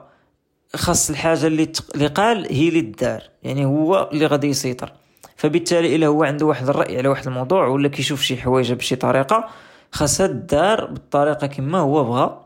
خاص 0.75 1.11
الحاجة 1.11 1.47
اللي 1.47 1.67
تق... 1.67 1.85
اللي 1.95 2.07
قال 2.07 2.47
هي 2.55 2.69
اللي 2.69 2.81
دار 2.81 3.23
يعني 3.43 3.65
هو 3.65 4.11
اللي 4.13 4.27
غادي 4.27 4.49
يسيطر. 4.49 4.93
فبالتالي 5.37 5.97
إلا 5.97 6.07
هو 6.07 6.25
عنده 6.25 6.47
واحد 6.47 6.69
الرأي 6.69 6.99
على 6.99 7.09
واحد 7.09 7.27
الموضوع 7.27 7.67
ولا 7.67 7.89
كيشوف 7.89 8.23
شي 8.23 8.37
حوايج 8.37 8.73
بشي 8.73 8.97
طريقة 8.97 9.49
خاصها 9.93 10.27
دار 10.27 10.87
بالطريقة 10.87 11.47
كما 11.47 11.79
هو 11.79 12.05
بغى 12.05 12.41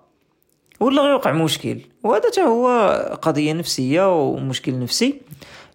ولا 0.80 1.02
غيوقع 1.02 1.32
مشكل. 1.32 1.80
وهذا 2.02 2.42
هو 2.42 2.68
قضية 3.22 3.52
نفسية 3.52 4.20
ومشكل 4.22 4.78
نفسي. 4.78 5.20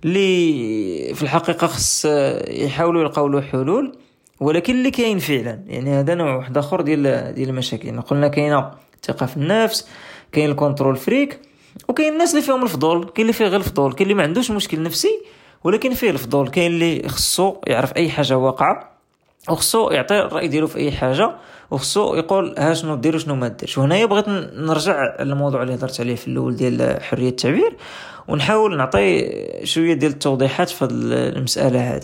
اللي 0.05 1.13
في 1.13 1.23
الحقيقة 1.23 1.67
خص 1.67 2.05
يحاولوا 2.47 3.01
يلقاو 3.01 3.27
له 3.27 3.41
حلول 3.41 3.95
ولكن 4.39 4.73
اللي 4.73 4.91
كاين 4.91 5.19
فعلا. 5.19 5.63
يعني 5.67 5.89
هذا 5.89 6.15
نوع 6.15 6.35
واحد 6.35 6.57
آخر 6.57 6.81
ديال 6.81 7.33
ديال 7.35 7.49
المشاكل. 7.49 7.87
يعني 7.87 8.01
قلنا 8.01 8.27
كاينة 8.27 8.71
الثقه 8.95 9.25
في 9.25 9.37
النفس 9.37 9.87
كاين 10.31 10.51
ال 10.51 10.57
control 10.57 10.95
freak 10.95 11.39
وكاين 11.87 12.13
الناس 12.13 12.31
اللي 12.31 12.41
فيهم 12.41 12.63
الفضول 12.63 13.03
كاين 13.03 13.21
اللي 13.21 13.33
فيه 13.33 13.45
غير 13.45 13.59
الفضول 13.59 13.93
كاين 13.93 14.03
اللي 14.03 14.13
ما 14.13 14.23
عندوش 14.23 14.51
مشكل 14.51 14.83
نفسي 14.83 15.21
ولكن 15.63 15.93
فيه 15.93 16.09
الفضول. 16.09 16.49
كاين 16.49 16.71
اللي 16.71 17.09
خصو 17.09 17.55
يعرف 17.67 17.95
أي 17.95 18.09
حاجة 18.09 18.37
واقعة. 18.37 18.98
وخصو 19.49 19.89
يعطي 19.89 20.19
الرأي 20.19 20.47
ديالو 20.47 20.67
في 20.67 20.77
أي 20.77 20.91
حاجة 20.91 21.35
وخصو 21.71 22.15
يقول 22.15 22.55
ها 22.57 22.73
شنو 22.73 22.95
دير 22.95 23.15
وشنو 23.15 23.35
ما 23.35 23.47
ديرش. 23.47 23.77
وهنايا 23.77 24.05
بغيت 24.05 24.29
نرجع 24.53 25.15
للموضوع 25.19 25.63
اللي 25.63 25.75
هضرت 25.75 25.99
عليه 25.99 26.15
في 26.15 26.27
الأول 26.27 26.55
ديال 26.55 27.03
حرية 27.03 27.29
التعبير 27.29 27.75
ونحاول 28.27 28.77
نعطي 28.77 29.31
شوية 29.63 29.93
ديال 29.93 30.11
التوضيحات 30.11 30.69
في 30.69 30.85
المسألة 30.91 31.95
هذه 31.95 32.03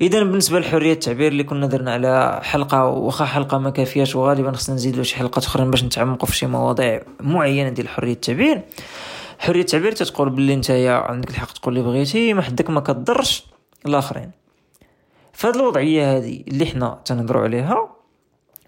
إذا 0.00 0.22
بالنسبة 0.22 0.60
لحرية 0.60 0.92
التعبير 0.92 1.32
اللي 1.32 1.44
كنا 1.44 1.66
درنا 1.66 1.92
على 1.92 2.40
حلقة 2.42 2.84
واخا 2.86 3.24
حلقة 3.24 3.58
ما 3.58 3.70
كافياش 3.70 4.16
وغالبا 4.16 4.52
خصنا 4.52 4.74
نزيدو 4.74 5.02
شي 5.02 5.16
حلقات 5.16 5.44
اخرين 5.44 5.70
باش 5.70 5.84
نتعمقوا 5.84 6.28
في 6.28 6.36
شي 6.36 6.46
مواضيع 6.46 7.02
معينة 7.20 7.68
ديال 7.68 7.88
حرية 7.88 8.12
التعبير. 8.12 8.60
حرية 9.38 9.60
التعبير 9.60 9.92
تتقول 9.92 10.30
باللي 10.30 10.56
نتايا 10.56 10.92
عندك 10.92 11.30
الحق 11.30 11.52
تقول 11.52 11.78
اللي 11.78 11.88
بغيتي 11.88 12.34
ما 12.34 12.42
حدك 12.42 12.70
ما 12.70 12.80
كضرش 12.80 13.44
الآخرين. 13.86 14.39
فهاد 15.40 15.56
الوضعية 15.56 16.16
هذه 16.16 16.42
اللي 16.48 16.66
حنا 16.66 16.98
تنهضروا 17.04 17.42
عليها 17.42 17.88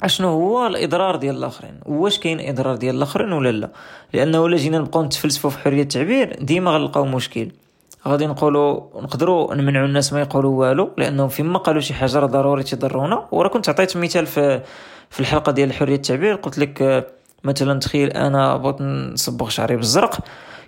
أشنو 0.03 0.29
هو 0.29 0.67
الإضرار 0.67 1.17
ديال 1.17 1.37
الآخرين؟ 1.37 1.81
واش 1.87 2.19
كاين 2.19 2.49
إضرار 2.49 2.77
ديال 2.77 2.97
الآخرين 2.97 3.33
ولا 3.33 3.53
لا؟ 3.53 3.71
لأنه 4.13 4.47
إلا 4.47 4.57
جينا 4.57 4.79
نبقاو 4.79 5.03
نتفلسفوا 5.03 5.51
في 5.51 5.59
حرية 5.59 5.83
التعبير 5.83 6.37
ديما 6.41 6.71
غنلقاو 6.71 7.05
مشكل. 7.05 7.51
غادي 8.09 8.27
نقولوا 8.27 8.81
نقدروا 9.03 9.55
نمنعوا 9.55 9.87
الناس 9.87 10.13
ما 10.13 10.21
يقولوا 10.21 10.61
والو 10.61 10.91
لأنه 10.99 11.29
فيما 11.29 11.59
قالوا 11.59 11.81
شي 11.81 11.95
حاجة 11.95 12.19
راه 12.19 12.27
ضروري 12.27 12.63
تضرونا 12.63 13.29
وراه 13.33 13.49
كنت 13.49 13.69
عطيت 13.69 13.97
مثال 13.97 14.27
في 14.27 14.63
في 15.11 15.21
الحلقة 15.21 15.53
ديال 15.53 15.73
حرية 15.73 15.95
التعبير 15.95 16.35
قلت 16.35 16.59
لك 16.59 17.07
مثلا 17.45 17.81
تخيل 17.81 18.11
أنا 18.11 18.57
بغيت 18.57 18.81
نصبغ 18.81 19.49
شعري 19.49 19.77
بالزرق 19.77 20.19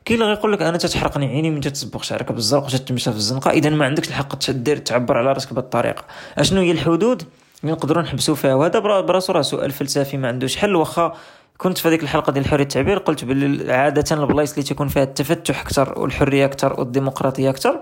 كاين 0.05 0.23
اللي 0.23 0.35
غيقول 0.35 0.53
لك 0.53 0.63
أنا 0.63 0.79
تتحرقني 0.79 1.27
عيني 1.27 1.51
من 1.51 1.61
تصبغ 1.61 2.03
شعرك 2.03 2.33
بالزرق 2.33 2.65
وتتمشى 2.65 3.11
في 3.11 3.17
الزنقة. 3.17 3.51
اذا 3.51 3.71
ما 3.71 3.85
عندكش 3.85 4.09
الحق 4.09 4.35
تدير 4.35 4.77
تعبر 4.77 5.19
على 5.19 5.33
راسك 5.33 5.53
بهذه 5.53 5.65
الطريقة 5.65 6.05
أشنو 6.39 6.61
هي 6.61 6.71
الحدود؟ 6.71 7.23
اللي 7.63 7.73
نقدروا 7.73 8.03
نحبسوا 8.03 8.35
فيها. 8.35 8.55
وهذا 8.55 8.79
براسو 8.79 9.33
راه 9.33 9.43
سؤال 9.43 9.71
فلسفي 9.71 10.17
ما 10.17 10.29
عندوش 10.29 10.57
حل. 10.57 10.75
واخا 10.75 11.13
كنت 11.59 11.79
في 11.79 11.89
هذيك 11.89 12.03
الحلقة 12.03 12.33
ديال 12.33 12.47
حرية 12.47 12.63
التعبير 12.63 12.99
قلت 12.99 13.25
باللي 13.25 13.73
عادة 13.73 14.17
البلايص 14.17 14.53
اللي 14.53 14.63
تكون 14.63 14.89
فيها 14.89 15.03
التفتح 15.03 15.61
أكثر 15.61 15.99
والحرية 15.99 16.45
أكثر 16.45 16.81
والديمقراطية 16.81 17.51
أكثر 17.51 17.81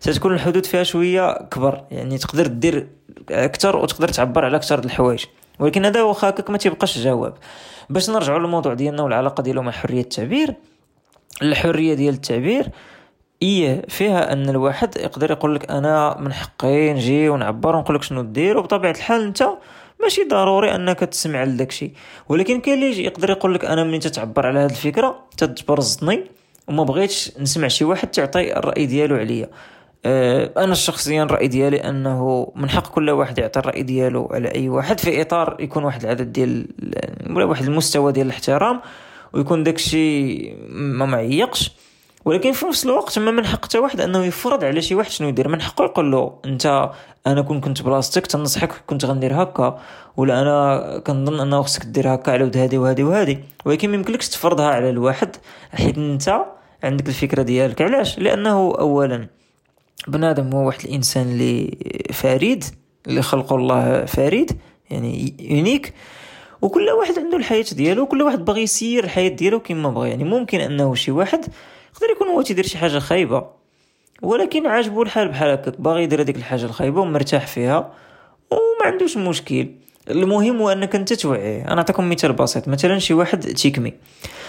ستكون 0.00 0.34
الحدود 0.34 0.66
فيها 0.66 0.82
شوية 0.82 1.48
كبر. 1.50 1.84
يعني 1.90 2.18
تقدر 2.18 2.46
دير 2.46 2.86
أكثر 3.30 3.76
وتقدر 3.76 4.08
تعبر 4.08 4.44
على 4.44 4.56
أكثر 4.56 4.78
الحوايج. 4.78 5.24
ولكن 5.58 5.84
هذا 5.84 6.02
واخا 6.02 6.28
هكاك 6.28 6.50
ما 6.50 6.58
تيبقاش 6.58 6.98
جواب. 6.98 7.34
باش 7.90 8.10
نرجعوا 8.10 8.38
للموضوع 8.38 8.74
ديالنا 8.74 9.02
والعلاقة 9.02 9.42
ديالو 9.42 9.62
مع 9.62 9.72
حرية 9.72 10.00
التعبير 10.00 10.54
الحرية 11.42 11.94
ديال 11.94 12.14
التعبير 12.14 12.70
إيه 13.42 13.82
فيها 13.88 14.32
أن 14.32 14.48
الواحد 14.48 14.96
يقدر 14.96 15.30
يقول 15.30 15.54
لك 15.54 15.70
أنا 15.70 16.16
من 16.20 16.32
حقي 16.32 16.92
نجي 16.92 17.28
ونعبر 17.28 17.76
ونقول 17.76 17.96
لك 17.96 18.02
شنو 18.02 18.22
دير 18.22 18.58
وبطبيعة 18.58 18.90
الحال 18.90 19.22
أنت 19.22 19.48
ماشي 20.02 20.24
ضروري 20.24 20.74
أنك 20.74 20.98
تسمع 20.98 21.44
لداك 21.44 21.68
الشيء 21.68 21.92
ولكن 22.28 22.60
كاين 22.60 22.82
اللي 22.82 23.04
يقدر 23.04 23.30
يقول 23.30 23.54
لك 23.54 23.64
أنا 23.64 23.84
ملي 23.84 23.98
تتعبر 23.98 24.46
على 24.46 24.58
هذه 24.58 24.70
الفكرة 24.70 25.24
تتبرزني 25.36 26.24
وما 26.68 26.84
بغيتش 26.84 27.32
نسمع 27.38 27.68
شي 27.68 27.84
واحد 27.84 28.08
تعطي 28.10 28.56
الرأي 28.56 28.86
ديالو 28.86 29.16
عليا. 29.16 29.48
أه 30.06 30.50
أنا 30.64 30.74
شخصيا 30.74 31.22
الراي 31.22 31.48
ديالي 31.48 31.76
أنه 31.76 32.52
من 32.56 32.70
حق 32.70 32.88
كل 32.88 33.10
واحد 33.10 33.38
يعطي 33.38 33.60
الرأي 33.60 33.82
ديالو 33.82 34.28
على 34.32 34.54
أي 34.54 34.68
واحد 34.68 35.00
في 35.00 35.20
إطار 35.20 35.56
يكون 35.60 35.84
واحد 35.84 36.02
العدد 36.04 36.32
ديال 36.32 36.66
ولا 37.30 37.44
واحد 37.44 37.64
المستوى 37.64 38.12
ديال 38.12 38.26
الاحترام. 38.26 38.80
ويكون 39.32 39.62
داكشي 39.62 40.38
ما 40.70 41.06
معيقش 41.06 41.72
ولكن 42.24 42.52
في 42.52 42.66
نفس 42.66 42.84
الوقت 42.84 43.18
ما 43.18 43.30
من 43.30 43.46
حق 43.46 43.64
حتى 43.64 43.78
واحد 43.78 44.00
أنه 44.00 44.24
يفرض 44.24 44.64
على 44.64 44.82
شي 44.82 44.94
واحد 44.94 45.10
شنو 45.10 45.28
يدير. 45.28 45.48
من 45.48 45.62
حقه 45.62 45.84
يقول 45.84 46.12
له 46.12 46.38
أنت 46.44 46.90
أنا 47.26 47.42
كون 47.42 47.60
كنت 47.60 47.82
بلاصتك 47.82 48.26
تنصحك 48.26 48.72
كنت 48.86 49.04
غندير 49.04 49.42
هكا 49.42 49.80
ولا 50.16 50.42
أنا 50.42 50.98
كنظن 50.98 51.40
أنه 51.40 51.62
خصك 51.62 51.84
دير 51.84 52.14
هكا 52.14 52.32
على 52.32 52.44
ود 52.44 52.56
هادي 52.56 52.78
وهادي 52.78 53.02
وهادي 53.02 53.38
ولكن 53.64 53.88
ما 53.90 53.94
يمكنلكش 53.94 54.28
تفرضها 54.28 54.66
على 54.66 54.90
الواحد 54.90 55.36
حيت 55.72 55.98
أنت 55.98 56.44
عندك 56.82 57.08
الفكرة 57.08 57.42
ديالك. 57.42 57.82
علاش؟ 57.82 58.18
لأنه 58.18 58.50
اولا 58.78 59.28
بنادم 60.08 60.52
هو 60.52 60.66
واحد 60.66 60.80
الإنسان 60.84 61.28
اللي 61.28 61.78
فريد 62.12 62.64
اللي 63.06 63.22
خلقه 63.22 63.56
الله 63.56 64.04
فريد 64.04 64.58
يعني 64.90 65.34
يونيك 65.40 65.94
وكل 66.62 66.90
واحد 66.90 67.18
عنده 67.18 67.36
الحياة 67.36 67.64
ديالو 67.72 68.02
وكل 68.02 68.22
واحد 68.22 68.44
باغي 68.44 68.62
يسير 68.62 69.04
الحياة 69.04 69.28
ديالو 69.28 69.60
كما 69.60 69.90
بغى 69.90 70.10
يعني 70.10 70.24
ممكن 70.24 70.60
أنه 70.60 70.94
شي 70.94 71.10
واحد 71.10 71.44
يقدر 71.94 72.10
يكون 72.16 72.28
هو 72.28 72.42
تيدير 72.42 72.66
شي 72.66 72.78
حاجة 72.78 72.98
خايبة 72.98 73.46
ولكن 74.22 74.66
عاجبو 74.66 75.02
الحال 75.02 75.28
بحال 75.28 75.50
هكاك 75.50 75.80
باغي 75.80 76.02
يدير 76.02 76.20
هذيك 76.20 76.36
الحاجة 76.36 76.64
الخايبة 76.64 77.00
ومرتاح 77.00 77.46
فيها 77.46 77.92
وما 78.50 78.92
عندوش 78.92 79.16
مشكل. 79.16 79.68
المهم 80.10 80.58
هو 80.60 80.68
أنك 80.68 80.94
أنت 80.94 81.12
توعيه 81.12 81.64
أنا 81.64 81.74
نعطيكم 81.74 82.10
مثال 82.10 82.32
بسيط. 82.32 82.68
مثلا 82.68 82.98
شي 82.98 83.14
واحد 83.14 83.40
تيكمي 83.40 83.94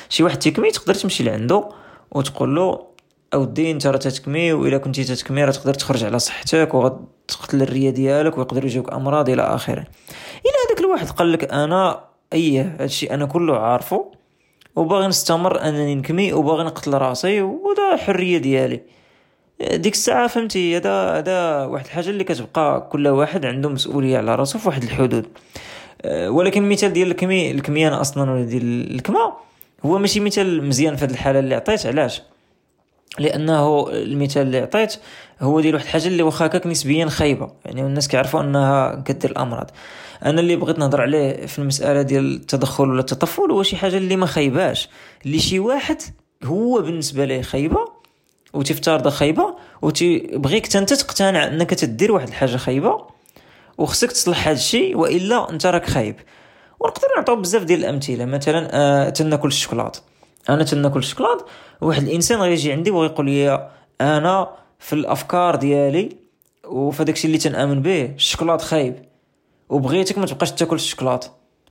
شي 0.09 0.23
واحد 0.23 0.39
تيكمي 0.39 0.71
تقدر 0.71 0.93
تمشي 0.93 1.23
لعنده 1.23 1.69
وتقول 2.11 2.55
له 2.55 2.89
أودي 3.33 3.71
أنت 3.71 3.87
راه 3.87 3.97
تتكمي 3.97 4.53
وإلا 4.53 4.77
كنتي 4.77 5.03
تتكمي 5.03 5.43
راه 5.43 5.51
تقدر 5.51 5.73
تخرج 5.73 6.03
على 6.03 6.19
صحتك 6.19 6.73
وغتقتل 6.73 7.61
الريه 7.61 7.89
ديالك 7.89 8.37
ويقدر 8.37 8.65
يجيوك 8.65 8.93
أمراض 8.93 9.29
إلى 9.29 9.41
آخره. 9.41 9.85
إلى 10.45 10.68
هذاك 10.79 10.85
الواحد 10.85 11.09
قال 11.09 11.31
لك 11.31 11.53
أنا 11.53 12.03
إيه 12.33 12.75
هادشي 12.79 13.13
أنا 13.13 13.25
كله 13.25 13.57
عارفه 13.57 14.11
وباغي 14.75 15.07
نستمر 15.07 15.61
أنني 15.61 15.95
نكمي 15.95 16.33
وباغي 16.33 16.63
نقتل 16.63 16.93
راسي 16.93 17.41
وهذا 17.41 17.97
حرية 17.97 18.37
ديالي. 18.37 18.81
ديك 19.73 19.93
الساعة 19.93 20.27
فهمتي 20.27 20.77
هذا 20.77 21.17
هذا 21.17 21.65
واحد 21.65 21.85
الحاجة 21.85 22.09
اللي 22.09 22.23
كتبقى 22.23 22.89
كل 22.91 23.07
واحد 23.07 23.45
عنده 23.45 23.69
مسؤولية 23.69 24.17
على 24.17 24.35
راسو 24.35 24.59
في 24.59 24.67
واحد 24.67 24.83
الحدود. 24.83 25.25
أه، 26.01 26.29
ولكن 26.29 26.63
المثال 26.63 26.93
ديال 26.93 27.11
الكمي 27.11 27.51
الكميان 27.51 27.93
أصلا 27.93 28.31
ولا 28.31 28.45
ديال 28.45 28.95
الكما 28.95 29.33
هو 29.85 29.97
ماشي 29.97 30.19
مثال 30.19 30.63
مزيان 30.63 30.95
في 30.95 31.05
هذه 31.05 31.11
الحالة 31.11 31.39
اللي 31.39 31.55
عطيت 31.55 31.85
علاش؟ 31.85 32.21
لأنه 33.19 33.89
المثال 33.89 34.41
اللي 34.41 34.59
عطيت 34.59 34.95
هو 35.41 35.59
ديال 35.59 35.73
واحد 35.73 35.85
الحاجة 35.85 36.07
اللي 36.07 36.23
واخا 36.23 36.61
نسبيا 36.65 37.05
خايبة. 37.05 37.51
يعني 37.65 37.81
الناس 37.81 38.07
كيعرفوا 38.07 38.41
أنها 38.41 39.03
كدير 39.05 39.31
الأمراض. 39.31 39.71
أنا 40.25 40.41
اللي 40.41 40.55
بغيت 40.55 40.79
نهضر 40.79 41.01
عليه 41.01 41.45
في 41.45 41.59
المسألة 41.59 42.01
ديال 42.01 42.35
التدخل 42.35 42.89
ولا 42.89 42.99
التطفل 42.99 43.51
هو 43.51 43.63
شي 43.63 43.75
حاجة 43.75 43.97
اللي 43.97 44.15
ما 44.15 44.25
خايباش. 44.25 44.89
اللي 45.25 45.39
شي 45.39 45.59
واحد 45.59 46.01
هو 46.43 46.81
بالنسبة 46.81 47.25
ليه 47.25 47.41
خايبة 47.41 47.85
وتفترض 48.53 49.07
خايبة 49.07 49.55
وتبغيك 49.81 50.75
أنت 50.75 50.93
تقتنع 50.93 51.47
أنك 51.47 51.69
تدير 51.69 52.11
واحد 52.11 52.27
الحاجة 52.27 52.57
خايبة 52.57 53.07
وخصك 53.77 54.11
تصلح 54.11 54.47
هذا 54.47 54.57
الشيء 54.57 54.97
وإلا 54.97 55.49
أنت 55.49 55.65
راك 55.65 55.85
خايب. 55.85 56.15
ونقدر 56.79 57.07
نعطيو 57.17 57.35
بزاف 57.35 57.63
ديال 57.63 57.79
الأمثلة. 57.79 58.25
مثلا 58.25 58.69
آه 58.71 59.09
تناكل 59.09 59.47
الشوكولات. 59.47 59.97
أنا 60.49 60.63
تناكل 60.63 60.99
الشوكولات 60.99 61.41
واحد 61.81 62.03
الإنسان 62.03 62.39
غيجي 62.39 62.71
عندي 62.71 62.91
ويقول 62.91 63.25
لي 63.25 63.69
أنا 64.01 64.49
في 64.79 64.93
الأفكار 64.93 65.55
ديالي 65.55 66.09
وفي 66.67 67.03
داكشي 67.03 67.27
اللي 67.27 67.37
تنآمن 67.37 67.81
به 67.81 68.05
الشوكولات 68.05 68.61
خايب. 68.61 69.08
وبغيتك 69.69 70.17
ما 70.17 70.25
تبقاش 70.25 70.51
تاكل 70.51 70.75
الشوكولات 70.75 71.25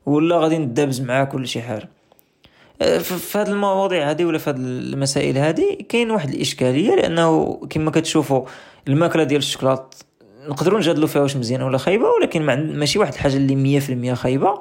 ولا 0.06 0.38
غادي 0.38 0.58
ندابز 0.58 1.00
معاك 1.00 1.34
ولا 1.34 1.46
شي 1.46 1.62
حاجة. 1.62 1.88
أه، 2.82 2.98
في 2.98 3.38
هذه 3.38 3.48
المواضيع 3.48 4.10
هذه 4.10 4.24
ولا 4.24 4.38
في 4.38 4.50
هذه 4.50 4.56
المسائل 4.56 5.38
هذه 5.38 5.78
كاين 5.88 6.10
واحد 6.10 6.34
الإشكالية 6.34 6.94
لأنه 6.94 7.60
كما 7.70 7.90
كتشوفوا 7.90 8.44
الماكلة 8.88 9.24
ديال 9.24 9.38
الشوكولات 9.38 9.94
نقدروا 10.48 10.78
نجادلوا 10.78 11.08
فيها 11.08 11.22
واش 11.22 11.36
مزيانه 11.36 11.66
ولا 11.66 11.78
خايبة 11.78 12.04
ولكن 12.10 12.42
ماشي 12.78 12.98
واحد 12.98 13.12
الحاجة 13.12 13.36
اللي 13.36 13.80
100% 13.80 14.14
خايبة. 14.14 14.60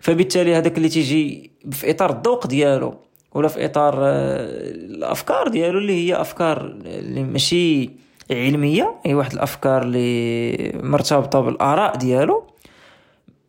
فبالتالي 0.00 0.54
هذاك 0.54 0.76
اللي 0.76 0.88
تيجي 0.88 1.50
في 1.70 1.90
إطار 1.90 2.10
الذوق 2.10 2.46
ديالو 2.46 2.94
ولا 3.34 3.48
في 3.48 3.64
إطار 3.64 3.94
آه، 3.98 4.70
الأفكار 4.70 5.48
ديالو 5.48 5.78
اللي 5.78 5.92
هي 6.08 6.20
أفكار 6.20 6.76
اللي 6.84 7.22
ماشي 7.22 7.90
علمية 8.30 8.94
هي 9.04 9.14
واحد 9.14 9.32
الأفكار 9.32 9.82
اللي 9.82 10.72
مرتبطة 10.82 11.40
بالآراء 11.40 11.96
ديالو. 11.96 12.51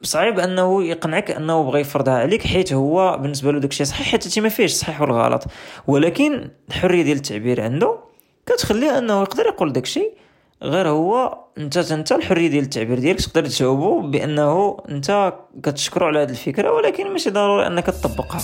صعيب 0.03 0.39
أنه 0.39 0.83
يقنعك 0.83 1.31
أنه 1.31 1.63
بغى 1.63 1.79
يفرضها 1.79 2.13
عليك 2.13 2.47
حيت 2.47 2.73
هو 2.73 3.17
بالنسبة 3.17 3.51
له 3.51 3.59
داكشي 3.59 3.85
صحيح 3.85 4.07
حتى 4.07 4.41
ما 4.41 4.49
فيهش 4.49 4.71
صحيح 4.71 5.01
ولا 5.01 5.13
غلط 5.13 5.43
ولكن 5.87 6.49
الحرية 6.69 7.03
ديال 7.03 7.17
التعبير 7.17 7.61
عنده 7.61 7.97
كتخليه 8.45 8.97
أنه 8.97 9.21
يقدر 9.21 9.45
يقول 9.45 9.73
داكشي 9.73 10.11
غير 10.63 10.87
هو 10.89 11.37
أنت 11.57 11.77
أنت 11.77 12.11
الحرية 12.11 12.47
ديال 12.47 12.63
التعبير 12.63 12.99
ديالك 12.99 13.21
تقدر 13.21 13.45
تجاوبه 13.45 14.01
بأنه 14.01 14.77
أنت 14.89 15.33
كتشكرو 15.63 16.07
على 16.07 16.19
هذه 16.19 16.29
الفكرة 16.29 16.71
ولكن 16.71 17.11
ماشي 17.11 17.29
ضروري 17.29 17.67
أنك 17.67 17.85
تطبقها. 17.85 18.41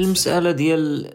المسألة 0.00 0.50
ديال 0.50 1.10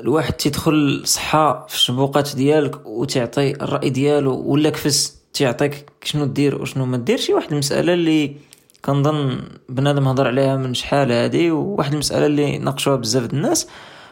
الواحد 0.00 0.32
تيدخل 0.32 1.02
صحة 1.04 1.66
في 1.66 1.74
الشبوقات 1.74 2.36
ديالك 2.36 2.86
وتعطي 2.86 3.50
الرأي 3.50 3.90
ديالو 3.90 4.42
ولا 4.46 4.70
كفس 4.70 5.18
تعطيك 5.32 5.90
شنو 6.04 6.24
دير 6.24 6.62
وشنو 6.62 6.86
ما 6.86 6.96
ديرش. 6.96 7.30
واحد 7.30 7.52
المسألة 7.52 7.94
اللي 7.94 8.36
كنظن 8.84 9.40
بنادم 9.68 10.08
هضر 10.08 10.26
عليها 10.26 10.56
من 10.56 10.74
شحال 10.74 11.12
هادي 11.12 11.50
وواحد 11.50 11.92
المسألة 11.92 12.26
اللي 12.26 12.58
ناقشوها 12.58 12.96
بزاف 12.96 13.32
الناس 13.32 13.68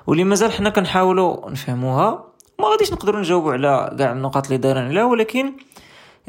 واللي 0.06 0.24
مازال 0.24 0.52
حنا 0.52 0.70
كنحاولوا 0.70 1.50
نفهموها. 1.50 2.24
ما 2.58 2.68
غاديش 2.68 2.92
نقدروا 2.92 3.20
نجاوبوا 3.20 3.52
على 3.52 3.96
كاع 3.98 4.12
النقاط 4.12 4.46
اللي 4.46 4.58
دايرين 4.58 4.82
عليها 4.82 5.04
ولكن 5.04 5.52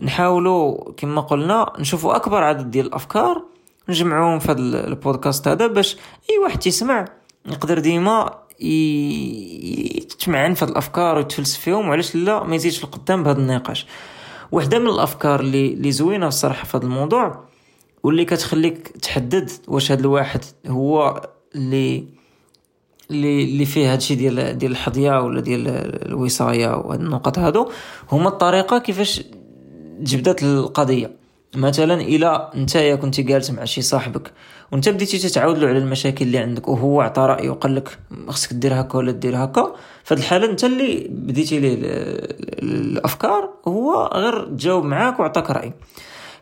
نحاولوا 0.02 0.92
كما 0.98 1.22
قلنا 1.22 1.74
نشوفوا 1.80 2.16
أكبر 2.16 2.44
عدد 2.44 2.72
ديال 2.72 2.86
الأفكار 2.86 3.42
نجمعوهم 3.90 4.40
في 4.40 4.52
هذا 4.52 4.88
البودكاست 4.88 5.48
هذا 5.48 5.68
باش 5.68 5.98
أي 6.30 6.38
واحد 6.38 6.60
تسمع 6.60 7.06
يقدر 7.48 7.80
ديما 7.80 8.40
يتمعن 8.60 10.54
في 10.54 10.66
هاد 10.66 10.70
الأفكار 10.70 11.18
ويتفلسف 11.18 11.60
فيهم 11.60 11.90
وعلاش 11.90 12.16
لا 12.16 12.44
ما 12.44 12.56
يزيدش 12.56 12.84
القدام 12.84 13.24
بهذا 13.24 13.40
النقاش. 13.40 13.86
وحدة 14.52 14.80
من 14.80 14.88
الأفكار 14.88 15.40
اللي 15.40 15.74
اللي 15.74 15.92
زوينة 15.92 16.28
الصراحه 16.28 16.66
في 16.66 16.78
هذا 16.78 16.86
الموضوع 16.86 17.46
واللي 18.04 18.26
كتخليك 18.26 18.88
تحدد 18.88 19.52
واش 19.68 19.92
هذا 19.92 20.02
الواحد 20.02 20.42
هو 20.68 21.22
اللي 21.56 22.06
اللي 23.12 23.44
اللي 23.44 23.66
فيه 23.66 23.94
هادشي 23.94 24.16
ديال 24.16 24.58
ديال 24.58 24.72
الحظيه 24.72 25.22
ولا 25.22 25.42
ديال 25.42 25.68
الوصاية 26.08 26.76
وهاد 26.76 27.02
النقط 27.02 27.40
هادو 27.40 27.70
هما 28.12 28.30
الطريقة 28.30 28.78
كيفاش 28.78 29.22
جبدت 30.00 30.44
القضية. 30.44 31.25
مثلا 31.58 32.02
الا 32.02 32.52
نتايا 32.56 32.96
كنتي 32.96 33.22
جالس 33.22 33.52
مع 33.52 33.66
شي 33.66 33.82
صاحبك 33.82 34.32
وأنت 34.72 34.90
بديتي 34.90 35.18
تتعاود 35.18 35.58
له 35.58 35.68
على 35.68 35.78
المشاكل 35.78 36.26
اللي 36.26 36.38
عندك 36.38 36.68
وهو 36.68 37.02
عطى 37.02 37.22
رايه 37.22 37.50
وقال 37.50 37.76
لك 37.76 37.98
خصك 38.28 38.54
دير 38.54 38.82
هكا 38.82 38.98
ولا 38.98 39.12
دير 39.12 39.44
هكا 39.44 39.76
فهاد 40.04 40.20
الحالة 40.20 40.52
أنت 40.52 40.64
اللي 40.64 41.08
بديتي 41.10 41.60
ليه 41.60 41.78
الافكار 42.64 43.50
هو 43.68 44.10
غير 44.14 44.46
تجاوب 44.46 44.86
معاك 44.86 45.20
وعطاك 45.20 45.52
رأي. 45.52 45.74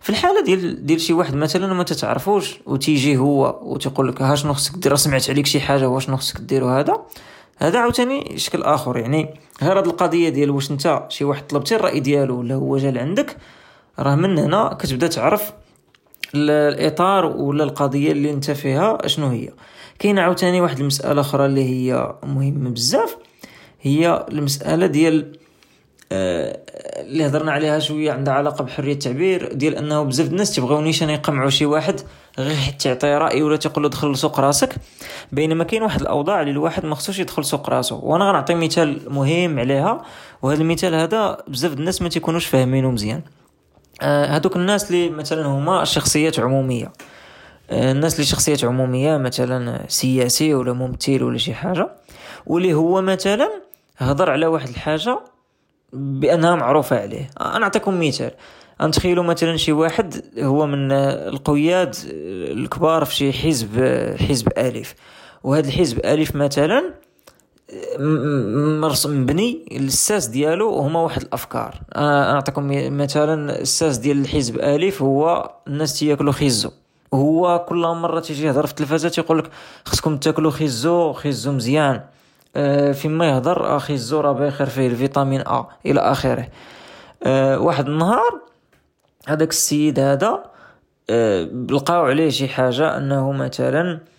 في 0.01 0.10
الحالة 0.10 0.43
ديال 0.43 0.86
ديال 0.86 1.01
شي 1.01 1.13
واحد 1.13 1.36
مثلا 1.36 1.74
ما 1.74 1.84
تتعرفوش 1.84 2.60
وتيجي 2.65 3.17
هو 3.17 3.60
وتيقول 3.63 4.08
لك 4.08 4.21
ها 4.21 4.36
شنو 4.36 4.54
خصك 4.54 4.76
دير 4.78 4.95
سمعت 4.95 5.30
عليك 5.30 5.45
شي 5.45 5.60
حاجة 5.60 5.89
واش 5.89 6.06
شنو 6.06 6.17
خصك 6.17 6.41
دير 6.41 6.65
هذا 6.65 6.97
هذا 7.58 7.80
عاوتاني 7.80 8.38
شكل 8.38 8.63
آخر. 8.63 8.97
يعني 8.97 9.34
غير 9.63 9.78
هاد 9.78 9.88
القضية 9.88 10.30
ديال 10.30 10.49
واش 10.49 10.71
أنت 10.71 11.04
شي 11.10 11.23
واحد 11.23 11.47
طلبتي 11.47 11.76
الرأي 11.76 11.99
ديالو 11.99 12.39
ولا 12.39 12.56
هو 12.56 12.78
جا 12.78 12.91
لعندك 12.91 13.38
راه 13.99 14.15
من 14.15 14.38
هنا 14.38 14.77
كتبدا 14.79 15.08
تعرف 15.08 15.53
الإطار 16.36 17.25
ولا 17.25 17.63
القضية 17.63 18.12
اللي 18.12 18.32
انت 18.32 18.51
فيها 18.51 19.08
شنو 19.08 19.27
هي. 19.27 19.49
كاينة 19.99 20.21
عاوتاني 20.21 20.62
واحد 20.62 20.79
المسألة 20.79 21.21
أخرى 21.21 21.45
اللي 21.45 21.63
هي 21.63 22.15
مهمه 22.23 22.69
بزاف. 22.69 23.17
هي 23.82 24.25
المسألة 24.32 24.86
ديال 24.86 25.38
آه 26.12 26.60
اللي 27.01 27.27
هضرنا 27.27 27.51
عليها 27.51 27.79
شوية 27.79 28.12
عندها 28.12 28.34
علاقة 28.34 28.63
بحرية 28.63 28.93
التعبير 28.93 29.53
ديال 29.53 29.75
أنه 29.75 30.03
بزاف 30.03 30.27
الناس 30.27 30.56
تبغيو 30.56 30.82
نيشان 30.82 31.10
يقمعوا 31.10 31.49
شي 31.49 31.65
واحد 31.65 32.01
غير 32.39 32.58
تعطي 32.79 33.08
رأي 33.17 33.43
ولا 33.43 33.58
تقول 33.58 33.84
له 33.84 33.89
دخل 33.89 34.12
لسوق 34.12 34.39
راسك. 34.39 34.75
بينما 35.32 35.63
كاين 35.63 35.84
واحد 35.84 36.01
الأوضاع 36.01 36.41
اللي 36.41 36.51
الواحد 36.51 36.86
ما 36.86 36.95
خصوش 36.95 37.19
يدخل 37.19 37.45
سوق 37.45 37.69
راسه 37.69 37.95
وأنا 37.95 38.29
غنعطي 38.29 38.56
مثال 38.56 39.01
مهم 39.08 39.60
عليها 39.60 40.01
وهذا 40.41 40.62
المثال 40.62 40.95
هذا 40.95 41.38
بزاف 41.47 41.73
الناس 41.73 42.01
ما 42.01 42.10
تيكونوش 42.10 42.45
فاهمينه 42.45 42.91
مزيان. 42.91 43.21
هذوك 44.01 44.56
الناس 44.56 44.91
اللي 44.91 45.10
مثلا 45.10 45.45
هما 45.45 45.84
شخصيات 45.84 46.39
عمومية. 46.39 46.91
آه، 47.69 47.91
الناس 47.91 48.13
اللي 48.13 48.25
شخصيات 48.25 48.63
عمومية 48.63 49.17
مثلا 49.17 49.86
سياسي 49.88 50.53
ولا 50.53 50.73
ممثل 50.73 51.23
ولا 51.23 51.38
شي 51.38 51.53
حاجة 51.53 51.89
واللي 52.45 52.73
هو 52.73 53.01
مثلا 53.01 53.49
هضر 53.97 54.29
على 54.29 54.45
واحد 54.45 54.69
الحاجة 54.69 55.19
بأنها 55.93 56.56
معروفة 56.56 57.01
عليه. 57.01 57.29
أنا 57.41 57.60
نعطيكم 57.60 58.08
مثال. 58.08 58.32
نتخيلوا 58.82 59.23
مثلا 59.23 59.58
شي 59.58 59.71
واحد 59.71 60.23
هو 60.39 60.65
من 60.65 60.91
القياد 60.91 61.95
الكبار 62.51 63.06
في 63.06 63.15
شي 63.15 63.34
حزب 63.34 63.86
حزب 64.29 64.47
الف 64.58 64.95
وهذا 65.43 65.67
الحزب 65.67 65.99
الف 66.06 66.36
مثلا 66.36 66.93
مرسم 68.81 69.21
مبني 69.21 69.65
الساس 69.71 70.25
ديالو 70.27 70.75
هما 70.75 70.99
واحد 70.99 71.21
الأفكار. 71.21 71.81
أنا 71.95 72.33
نعطيكم 72.33 72.67
مثلا 72.97 73.62
الساس 73.62 73.97
ديال 73.97 74.21
الحزب 74.21 74.59
الف 74.59 75.01
هو 75.01 75.51
الناس 75.67 75.99
تياكلوا 75.99 76.33
خيزو. 76.33 76.71
هو 77.13 77.65
كل 77.69 77.88
مرة 77.88 78.19
تيجي 78.19 78.45
يهضر 78.45 78.65
في 78.65 78.71
التلفازه 78.71 79.09
تيقول 79.09 79.39
لك 79.39 79.49
خصكم 79.86 80.17
تاكلوا 80.17 80.51
خيزو 80.51 81.13
خيزو 81.13 81.51
مزيان. 81.51 82.01
أه 82.55 82.91
فيما 82.91 83.29
يهضر 83.29 83.79
خيزو 83.79 84.19
راه 84.19 84.31
بخير 84.31 84.67
فيه 84.67 84.88
الفيتامين 84.88 85.41
أ 85.41 85.65
إلى 85.86 85.99
آخره. 85.99 86.47
أه 87.23 87.59
واحد 87.59 87.88
النهار 87.88 88.41
هذاك 89.27 89.49
السيد 89.49 89.99
هذا 89.99 90.43
لقاو 91.69 92.05
عليه 92.05 92.29
شي 92.29 92.47
حاجة 92.47 92.97
أنه 92.97 93.31
مثلا 93.31 93.91
آه 93.91 94.12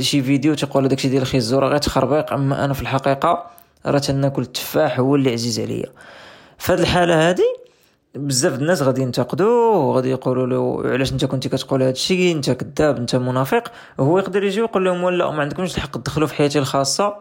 شي 0.00 0.22
فيديو 0.22 0.54
تيقول 0.54 0.88
داكشي 0.88 1.08
ديال 1.08 1.22
الخيزو 1.22 1.58
راه 1.58 1.68
غير 1.68 1.78
تخربيق. 1.78 2.32
أما 2.32 2.64
أنا 2.64 2.74
في 2.74 2.82
الحقيقة 2.82 3.46
راه 3.86 3.98
تناكل 3.98 4.42
التفاح 4.42 5.00
هو 5.00 5.14
اللي 5.14 5.32
عزيز 5.32 5.60
عليا. 5.60 5.90
فهاد 6.58 6.80
الحالة 6.80 7.28
هادي 7.28 7.56
بزاف 8.14 8.54
الناس 8.54 8.82
غادي 8.82 9.02
ينتقدوه 9.02 9.76
وغادي 9.76 10.10
يقولوا 10.10 10.46
له 10.46 10.90
علاش 10.92 11.12
أنت 11.12 11.24
كنتي 11.24 11.48
كتقول 11.48 11.82
هذا 11.82 11.90
الشيء 11.90 12.36
أنت 12.36 12.50
كذاب 12.50 12.96
أنت 12.96 13.16
منافق. 13.16 13.72
وهو 13.98 14.18
يقدر 14.18 14.44
يجي 14.44 14.60
ويقول 14.60 14.84
لهم 14.84 15.04
ولا 15.04 15.30
ما 15.30 15.42
عندكمش 15.42 15.76
الحق 15.76 15.96
تدخلوا 15.96 16.28
في 16.28 16.34
حياتي 16.34 16.58
الخاصة. 16.58 17.14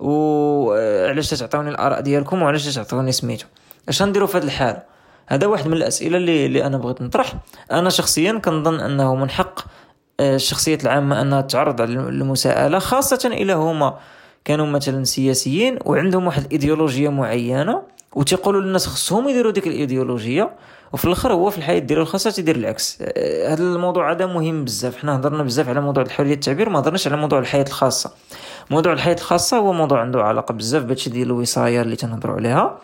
وعلاش 0.00 1.30
تعطوني 1.30 1.70
الآراء 1.70 2.00
ديالكم؟ 2.00 2.42
وعلاش 2.42 2.74
تعطوني 2.74 3.12
سميتو؟ 3.12 3.46
اش 3.88 4.02
نديروا 4.02 4.26
في 4.26 4.38
هذه 4.38 4.44
الحالة؟ 4.44 4.82
هذا 5.26 5.46
واحد 5.46 5.66
من 5.66 5.72
الأسئلة 5.72 6.16
اللي, 6.16 6.46
اللي 6.46 6.66
أنا 6.66 6.78
بغيت 6.78 7.02
نطرح. 7.02 7.34
أنا 7.72 7.90
شخصيا 7.90 8.32
كنظن 8.44 8.80
أنه 8.80 9.14
من 9.14 9.30
حق 9.30 9.60
الشخصيات 10.20 10.84
العامة 10.84 11.20
أنها 11.20 11.40
تعرض 11.40 11.80
على 11.80 11.92
المساءلة 11.92 12.78
خاصة 12.78 13.30
إلى 13.32 13.52
هما 13.52 13.98
كانوا 14.44 14.66
مثلا 14.66 15.04
سياسيين 15.04 15.78
وعندهم 15.84 16.26
واحد 16.26 16.44
الإيديولوجية 16.44 17.08
معينة 17.08 17.82
وتيقولوا 18.12 18.60
للناس 18.60 18.86
خصهم 18.86 19.28
يديروا 19.28 19.52
ديك 19.52 19.66
الإيديولوجية 19.66 20.50
وفي 20.92 21.04
الآخر 21.04 21.32
هو 21.32 21.50
في 21.50 21.58
الحياة 21.58 21.78
ديالو 21.78 22.02
الخاصه 22.02 22.30
تيدير 22.30 22.56
العكس. 22.56 22.98
آه، 23.02 23.52
هذا 23.52 23.62
الموضوع 23.62 24.12
هذا 24.12 24.26
مهم 24.26 24.64
بزاف. 24.64 24.96
حنا 24.96 25.16
هضرنا 25.16 25.42
بزاف 25.42 25.68
على 25.68 25.80
موضوع 25.80 26.02
الحريه 26.02 26.34
التعبير 26.34 26.68
ما 26.68 26.78
هضرناش 26.78 27.06
على 27.06 27.16
موضوع 27.16 27.38
الحياة 27.38 27.64
الخاصة. 27.68 28.10
موضوع 28.70 28.92
الحياة 28.92 29.14
الخاصة 29.14 29.56
هو 29.56 29.72
موضوع 29.72 30.00
عنده 30.00 30.22
علاقة 30.22 30.52
بزاف 30.54 30.82
بهادشي 30.82 31.10
ديال 31.10 31.26
الوصاية 31.26 31.82
اللي 31.82 31.96
تنهضروا 31.96 32.36
عليها. 32.36 32.78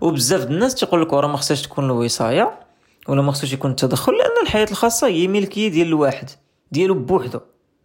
وبزاف 0.00 0.44
الناس 0.44 0.74
تيقول 0.74 1.02
لك 1.02 1.12
راه 1.12 1.28
ما 1.28 1.36
خصهاش 1.36 1.62
تكون 1.62 1.84
الوصاية. 1.84 2.65
ولا 3.08 3.22
ما 3.22 3.32
خصوش 3.32 3.52
يكون 3.52 3.70
التدخل 3.70 4.12
لأن 4.12 4.42
الحياة 4.42 4.66
الخاصة 4.70 5.06
هي 5.06 5.28
ملكية 5.28 5.68
ديال 5.68 5.86
الواحد 5.86 6.30
ديالو 6.72 6.94
بوحدو. 6.94 7.40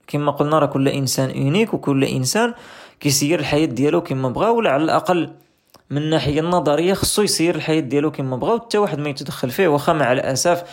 كما 0.08 0.32
قلنا 0.32 0.60
راه 0.60 0.66
كل 0.66 0.88
إنسان 0.88 1.30
اونيك 1.30 1.74
وكل 1.74 2.04
إنسان 2.04 2.54
كيسير 3.00 3.40
الحياة 3.40 3.66
ديالو 3.66 4.02
كما 4.02 4.30
بغا 4.30 4.50
ولا 4.50 4.70
على 4.70 4.84
الأقل 4.84 5.30
من 5.90 5.98
الناحيه 5.98 6.40
النظرية 6.40 6.94
خصو 6.94 7.22
يسير 7.22 7.56
الحياة 7.56 7.80
ديالو 7.80 8.12
كما 8.12 8.38
بغا 8.38 8.54
وحتى 8.54 8.78
واحد 8.78 9.00
ما 9.00 9.10
يتدخل 9.10 9.50
فيه 9.50 9.68
واخا 9.68 9.94
مع 9.94 10.12
الأسف 10.12 10.64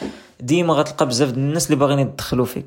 ديما 0.41 0.75
غتلقى 0.75 1.07
بزاف 1.07 1.31
ديال 1.31 1.45
الناس 1.45 1.67
اللي 1.67 1.77
باغيين 1.77 1.99
يتدخلوا 1.99 2.45
فيك. 2.45 2.67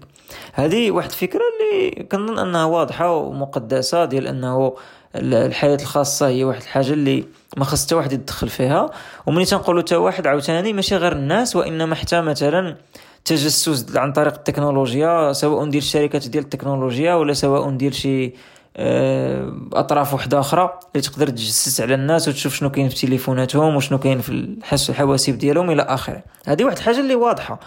هذه 0.53 0.91
واحد 0.91 1.09
الفكرة 1.09 1.41
اللي 1.41 2.03
كنظن 2.03 2.39
أنها 2.39 2.65
واضحة 2.65 3.15
ومقدسة 3.15 4.05
ديال 4.05 4.27
أنه 4.27 4.73
الحياة 5.15 5.77
الخاصة 5.81 6.27
هي 6.27 6.43
واحد 6.43 6.61
الحاجة 6.61 6.93
اللي 6.93 7.25
ما 7.57 7.65
خص 7.65 7.93
واحد 7.93 8.13
يتدخل 8.13 8.49
فيها. 8.49 8.91
وملي 9.25 9.45
تنقولوا 9.45 9.81
حتى 9.81 9.95
واحد 9.95 10.27
عاوتاني 10.27 10.73
ماشي 10.73 10.95
غير 10.95 11.11
الناس 11.11 11.55
وإنما 11.55 11.95
حتى 11.95 12.21
مثلا 12.21 12.77
تجسس 13.25 13.97
عن 13.97 14.13
طريق 14.13 14.33
التكنولوجيا 14.33 15.33
سواء 15.33 15.69
ديال 15.69 15.83
الشركات 15.83 16.27
ديال 16.27 16.43
التكنولوجيا 16.43 17.13
ولا 17.13 17.33
سواء 17.33 17.69
ديال 17.69 17.95
شي 17.95 18.33
آه، 18.77 19.53
أطراف 19.73 20.13
وحدة 20.13 20.39
أخرى 20.39 20.79
اللي 20.95 21.07
تقدر 21.07 21.27
تجسس 21.27 21.81
على 21.81 21.93
الناس 21.93 22.27
وتشوف 22.27 22.55
شنو 22.55 22.71
كاين 22.71 22.89
في 22.89 22.95
تليفوناتهم 22.95 23.75
وشنو 23.75 23.99
كاين 23.99 24.21
في 24.21 24.55
الحواسيب 24.89 25.37
ديالهم 25.37 25.71
إلى 25.71 25.81
آخره. 25.81 26.23
هذه 26.45 26.63
واحد 26.63 26.77
الحاجة 26.77 26.99
اللي 26.99 27.15
واضحة. 27.15 27.59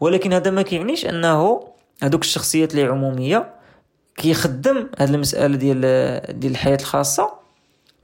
ولكن 0.00 0.32
هذا 0.32 0.50
ما 0.50 0.62
كيعنيش 0.62 1.06
أنه 1.06 1.60
هذوك 2.02 2.22
الشخصيات 2.22 2.74
اللي 2.74 2.84
عمومية 2.84 3.59
كيخدم 4.20 4.86
هذه 4.98 5.14
المسألة 5.14 5.56
ديال 5.56 5.80
ديال 6.40 6.52
الحياة 6.52 6.78
الخاصة 6.80 7.30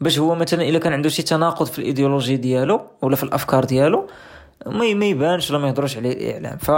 باش 0.00 0.18
هو 0.18 0.34
مثلا 0.34 0.62
إلا 0.62 0.78
كان 0.78 0.92
عنده 0.92 1.08
شي 1.08 1.22
تناقض 1.22 1.66
في 1.66 1.78
الإيديولوجي 1.78 2.36
ديالو 2.36 2.80
ولا 3.02 3.16
في 3.16 3.22
الأفكار 3.22 3.64
ديالو 3.64 4.06
ما 4.66 4.94
ما 4.94 5.06
يبانش 5.06 5.50
ولا 5.50 5.58
ما 5.58 5.68
يهضروش 5.68 5.96
عليه 5.96 6.12
الاعلام 6.12 6.58
ف 6.58 6.70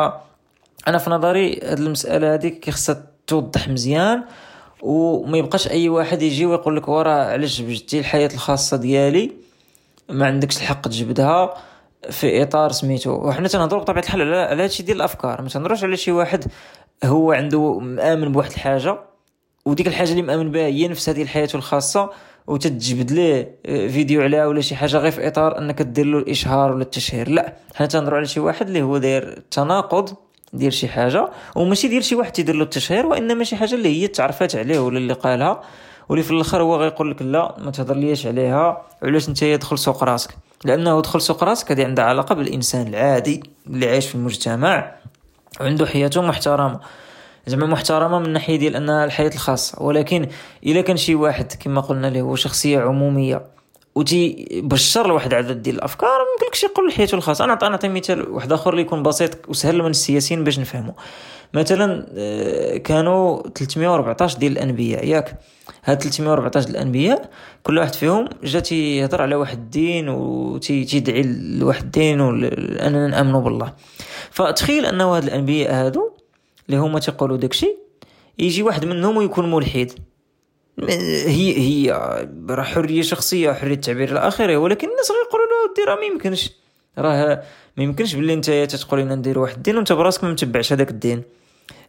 أنا 0.89 0.99
في 0.99 1.11
نظري 1.11 1.61
هذه 1.65 1.79
المسألة 1.79 2.35
هذه 2.35 2.49
كيخصها 2.49 3.03
توضح 3.27 3.69
مزيان 3.69 4.25
وما 4.83 5.39
يبقاش 5.39 5.69
أي 5.69 5.89
واحد 5.89 6.23
يجي 6.23 6.47
ويقول 6.47 6.77
لك 6.77 6.89
ورا 6.89 7.13
علاش 7.13 7.63
جبتي 7.63 7.99
الحياة 7.99 8.31
الخاصة 8.35 8.77
ديالي؟ 8.77 9.33
ما 10.09 10.27
عندكش 10.27 10.57
الحق 10.57 10.89
تجبدها 10.89 11.55
في 12.11 12.43
إطار 12.43 12.73
سميتو. 12.73 13.11
وحنا 13.11 13.49
تنهضروا 13.49 13.83
بطبيعة 13.83 14.03
الحال 14.03 14.35
على 14.35 14.63
هادشي 14.63 14.83
ديال 14.83 14.97
الأفكار. 14.97 15.43
ما 15.43 15.49
تنهضروش 15.49 15.85
على 15.85 15.97
شي 15.97 16.13
واحد 16.13 16.45
هو 17.05 17.33
عنده 17.33 17.79
مآمن 17.79 18.33
بواحد 18.33 18.51
الحاجة 18.51 18.99
وديك 19.69 19.87
الحاجة 19.87 20.11
اللي 20.11 20.23
مآمن 20.23 20.51
بها 20.51 20.67
هي 20.67 20.89
نفس 20.89 21.09
هذه 21.09 21.23
الحياة 21.23 21.49
الخاصة 21.55 22.11
وتتجبد 22.47 23.11
ليه 23.11 23.55
فيديو 23.65 24.23
عليها 24.23 24.47
ولا 24.47 24.61
شي 24.61 24.77
حاجة 24.77 24.97
غير 24.97 25.11
في 25.11 25.27
إطار 25.29 25.59
أنك 25.59 25.83
دير 25.83 26.07
له 26.07 26.19
الإشهار 26.19 26.73
ولا 26.73 26.83
التشهير. 26.83 27.29
لا 27.29 27.53
حنا 27.75 27.87
تنهضروا 27.87 28.19
على 28.19 28.27
شي 28.27 28.41
واحد 28.41 28.67
اللي 28.67 28.83
هو 28.83 28.99
داير 28.99 29.43
تناقض 29.51 30.15
دير 30.53 30.71
شي 30.71 30.89
حاجة 30.89 31.29
وماشي 31.57 31.89
ديال 31.89 32.05
شي 32.05 32.15
واحد 32.15 32.33
تيدير 32.33 32.55
له 32.55 32.63
التشهير 32.63 33.07
وإنما 33.07 33.45
شي 33.45 33.57
حاجة 33.57 33.75
اللي 33.75 34.03
هي 34.03 34.09
تعرفات 34.09 34.57
عليه 34.57 34.79
ولا 34.79 34.99
اللي 34.99 35.13
قالها 35.13 35.63
واللي 36.09 36.25
في 36.25 36.31
الآخر 36.31 36.63
هو 36.63 36.77
غيقول 36.77 37.11
لك 37.11 37.23
لا 37.23 37.55
ما 37.59 37.71
تهضر 37.71 37.97
ليش 37.97 38.27
عليها 38.27 38.83
علاش 39.03 39.29
أنت 39.29 39.43
يدخل 39.43 39.79
سوق 39.79 40.05
راسك؟ 40.05 40.31
لأنه 40.65 41.01
دخل 41.01 41.21
سوق 41.21 41.45
راسك 41.45 41.73
هذه 41.73 41.85
عندها 41.85 42.05
علاقة 42.05 42.35
بالإنسان 42.35 42.87
العادي 42.87 43.43
اللي 43.67 43.89
عايش 43.91 44.07
في 44.07 44.15
المجتمع 44.15 44.93
وعنده 45.61 45.87
حياته 45.87 46.23
محترمة. 46.23 46.81
زعما 47.49 47.67
محترمة 47.67 48.19
من 48.19 48.33
ناحيه 48.33 48.57
ديال 48.57 48.77
انها 48.77 49.05
الحياة 49.05 49.31
الخاصة. 49.35 49.83
ولكن 49.83 50.29
إلا 50.67 50.81
كان 50.81 50.97
شي 50.97 51.15
واحد 51.15 51.53
كما 51.53 51.81
قلنا 51.81 52.07
له 52.07 52.21
هو 52.21 52.35
شخصية 52.35 52.79
عمومية 52.81 53.43
وتي 53.95 54.49
بشر 54.65 55.09
لواحد 55.09 55.33
العدد 55.33 55.63
ديال 55.63 55.77
الأفكار 55.77 56.19
ما 56.19 56.27
يمكنلكش 56.35 56.65
يقول 56.65 56.93
حياته 56.93 57.15
الخاصة. 57.15 57.45
أنا 57.45 57.59
نعطي 57.63 57.89
مثال 57.89 58.29
واحد 58.29 58.53
آخر 58.53 58.71
اللي 58.71 58.83
يكون 58.83 59.03
بسيط 59.03 59.49
وسهل 59.49 59.83
من 59.83 59.91
السياسيين 59.91 60.45
باش 60.45 60.59
نفهمه 60.59 60.95
مثلا 61.55 62.07
آه، 62.17 62.77
كانوا 62.77 63.43
314 63.55 64.39
ديال 64.39 64.53
الأنبياء. 64.53 65.07
ياك 65.07 65.35
هاد 65.85 66.03
314 66.03 66.69
الأنبياء 66.69 67.31
كل 67.63 67.79
واحد 67.79 67.95
فيهم 67.95 68.29
جا 68.45 68.61
تيهضر 68.61 69.23
على 69.23 69.35
واحد 69.35 69.59
الدين 69.59 70.09
وتيدعي 70.09 71.23
لواحد 71.59 71.83
الدين 71.83 72.21
وأننا 72.21 73.07
نامنوا 73.07 73.41
بالله. 73.41 73.73
فتخيل 74.31 74.87
أنه 74.87 75.17
هاد 75.17 75.25
الأنبياء 75.25 75.75
هادو 75.75 76.18
اللي 76.69 76.81
هما 76.81 76.99
تيقولوا 76.99 77.37
داكشي 77.37 77.77
يجي 78.39 78.63
واحد 78.63 78.85
منهم 78.85 79.17
ويكون 79.17 79.51
ملحد. 79.51 79.93
هي 81.27 81.59
هي 81.59 81.91
راه 82.51 82.63
حرية 82.63 83.03
شخصية 83.03 83.53
حرية 83.53 83.75
التعبير 83.75 84.11
إلى 84.11 84.19
اخره 84.19 84.57
ولكن 84.57 84.89
الناس 84.89 85.11
غيقولوا 85.11 85.47
له 85.47 85.71
ودي 85.71 85.85
راه 85.91 85.95
ما 85.95 86.15
يمكنش. 86.15 86.51
راه 86.99 87.43
ما 87.77 87.83
يمكنش 87.85 88.15
باللي 88.15 88.33
انت 88.33 88.51
تتقول 88.51 89.01
لنا 89.01 89.15
ندير 89.15 89.39
واحد 89.39 89.57
الدين 89.57 89.77
وانت 89.77 89.93
براسك 89.93 90.25
ما 90.25 90.31
متبعش 90.31 90.73
هذاك 90.73 90.91
الدين. 90.91 91.23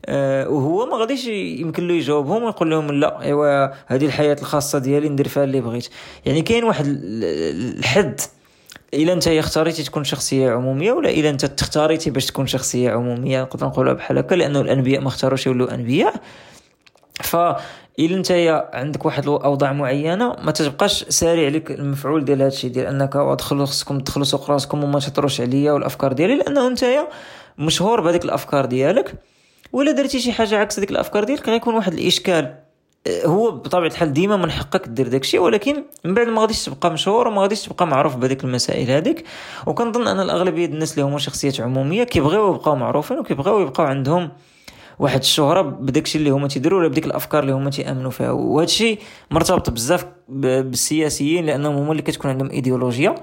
أه 0.05 0.49
وهو 0.49 0.85
ما 0.85 0.97
غاديش 0.97 1.27
يمكن 1.27 1.87
له 1.87 1.93
يجاوبهم 1.93 2.43
ويقول 2.43 2.69
لهم 2.69 2.91
لا 2.91 3.21
ايوا 3.21 3.69
هذه 3.93 4.05
الحياة 4.05 4.37
الخاصة 4.41 4.79
ديالي 4.79 5.09
ندير 5.09 5.27
فيها 5.27 5.43
اللي 5.43 5.61
بغيت. 5.61 5.89
يعني 6.25 6.41
كاين 6.41 6.63
واحد 6.63 6.85
الحد 6.87 8.21
إلا 8.93 9.13
أنت 9.13 9.28
اختاريتي 9.28 9.84
تكون 9.84 10.04
شخصية 10.04 10.52
عمومية 10.52 10.91
ولا 10.91 11.10
إلا 11.10 11.30
أنت 11.30 11.45
تختاريتي 11.45 12.10
باش 12.10 12.25
تكون 12.25 12.47
شخصية 12.47 12.91
عمومية 12.91 13.41
نقدر 13.41 13.67
نقولها 13.67 13.93
بحال 13.93 14.17
هكا 14.17 14.36
لأنه 14.36 14.62
الأنبياء 14.62 15.02
ما 15.02 15.08
اختاروش 15.08 15.47
يولوا 15.47 15.73
أنبياء. 15.73 16.13
ف 17.21 17.36
إلا 17.99 18.17
أنت 18.17 18.32
عندك 18.73 19.06
واحد 19.06 19.28
الأوضاع 19.28 19.73
معينة 19.73 20.36
ما 20.41 20.52
تبقاش 20.52 21.04
ساري 21.04 21.45
عليك 21.45 21.71
المفعول 21.71 22.25
ديال 22.25 22.41
هادشي 22.41 22.69
ديال 22.69 22.86
أنك 22.86 23.15
ادخلوا 23.15 23.65
خصكم 23.65 23.99
تدخلوا 23.99 24.25
سوق 24.25 24.52
راسكم 24.52 24.84
وما 24.84 24.99
تهضروش 24.99 25.41
عليا 25.41 25.71
والأفكار 25.71 26.13
ديالي 26.13 26.36
لأنه 26.36 26.67
أنت 26.67 26.86
مشهور 27.58 28.02
بهذيك 28.02 28.25
الأفكار 28.25 28.65
ديالك. 28.65 29.13
ولا 29.73 29.91
درتي 29.91 30.19
شي 30.19 30.32
حاجة 30.32 30.58
عكس 30.58 30.80
ديك 30.80 30.91
الأفكار 30.91 31.23
ديالك 31.23 31.49
غيكون 31.49 31.75
واحد 31.75 31.93
الإشكال. 31.93 32.56
هو 33.07 33.51
بطبيعة 33.51 33.88
الحال 33.89 34.13
ديما 34.13 34.38
من 34.38 34.51
حقك 34.51 34.88
دير 34.88 35.07
داكشي 35.07 35.39
ولكن 35.39 35.83
من 36.05 36.13
بعد 36.13 36.27
ما 36.27 36.41
غاديش 36.41 36.65
تبقى 36.65 36.91
مشهور 36.91 37.27
وما 37.27 37.41
غاديش 37.41 37.62
تبقى 37.62 37.88
معروف 37.88 38.15
بهذيك 38.15 38.43
المسائل 38.43 38.91
هذيك. 38.91 39.25
وكنظن 39.67 40.07
أن 40.07 40.19
الأغلبية 40.19 40.65
الناس 40.65 40.91
اللي 40.93 41.03
هما 41.03 41.19
شخصيات 41.19 41.62
عمومية 41.62 42.03
كيبغيو 42.03 42.55
يبقاو 42.55 42.75
معروفين 42.75 43.19
وكيبغيو 43.19 43.59
يبقاو 43.59 43.85
عندهم 43.85 44.29
واحد 44.99 45.19
الشهرة 45.19 45.62
بداكشي 45.62 46.17
اللي 46.17 46.29
هما 46.29 46.47
تيديروا 46.47 46.79
ولا 46.79 46.88
بديك 46.88 47.05
الأفكار 47.05 47.43
اللي 47.43 47.53
هما 47.53 47.69
تيامنوا 47.69 48.12
فيها. 48.12 48.31
وهذا 48.31 48.65
الشيء 48.65 48.99
مرتبط 49.31 49.69
بزاف 49.69 50.05
بالسياسيين 50.29 51.45
لأنهم 51.45 51.75
هما 51.75 51.91
اللي 51.91 52.01
كتكون 52.01 52.31
عندهم 52.31 52.49
إيديولوجيا. 52.49 53.15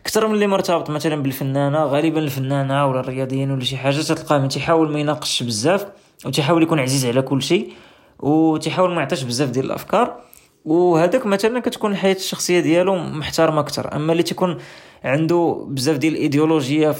أكثر 0.00 0.26
من 0.26 0.34
اللي 0.34 0.46
مرتبط 0.46 0.90
مثلا 0.90 1.22
بالفنانة 1.22 1.84
غالبا 1.84 2.20
الفنانة 2.20 2.86
ولا 2.86 3.00
الرياضيين 3.00 3.50
ولا 3.50 3.64
شي 3.64 3.76
حاجة 3.76 4.00
تلقاه 4.00 4.46
تيحاول 4.46 4.92
ما 4.92 4.98
يناقشش 5.00 5.42
بزاف 5.42 5.86
وتيحاول 6.26 6.62
يكون 6.62 6.78
عزيز 6.80 7.06
على 7.06 7.22
كل 7.22 7.42
شيء. 7.42 7.72
وتيحاول 8.20 8.94
ما 8.94 9.00
يعطيش 9.00 9.22
بزاف 9.22 9.50
ديال 9.50 9.64
الأفكار 9.64 10.16
وهذاك 10.64 11.26
مثلا 11.26 11.60
كتكون 11.60 11.92
الحياة 11.92 12.14
الشخصية 12.14 12.60
ديالو 12.60 12.96
محترمة 12.96 13.60
أكثر 13.60 13.96
أما 13.96 14.12
اللي 14.12 14.22
تيكون 14.22 14.58
عنده 15.04 15.66
بزاف 15.68 15.96
ديال 15.96 16.12
الايديولوجيا 16.12 16.94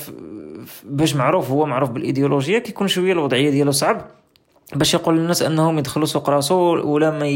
باش 0.85 1.17
معروف 1.17 1.51
هو 1.51 1.67
معروف 1.67 1.91
بالايديولوجيا 1.91 2.59
كيكون 2.59 2.89
شوية 2.89 3.13
الوضعية 3.13 3.51
ديالو 3.51 3.71
صعب 3.71 4.11
باش 4.75 4.95
يقول 4.95 5.19
للناس 5.19 5.43
أنهم 5.43 5.79
يدخلوا 5.79 6.07
سوق 6.07 6.31
راسو 6.31 6.57
ولا 6.93 7.11
ما 7.11 7.27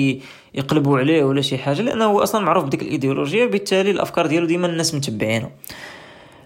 يقلبوا 0.54 0.98
عليه 0.98 1.24
ولا 1.24 1.40
شي 1.40 1.58
حاجة 1.58 1.82
لأنه 1.82 2.04
هو 2.04 2.22
أصلا 2.22 2.44
معروف 2.44 2.64
بديك 2.64 2.82
الايديولوجيا 2.82 3.46
بالتالي 3.46 3.90
الأفكار 3.90 4.26
ديالو 4.26 4.46
ديما 4.46 4.66
الناس 4.66 4.94
متبعينه. 4.94 5.50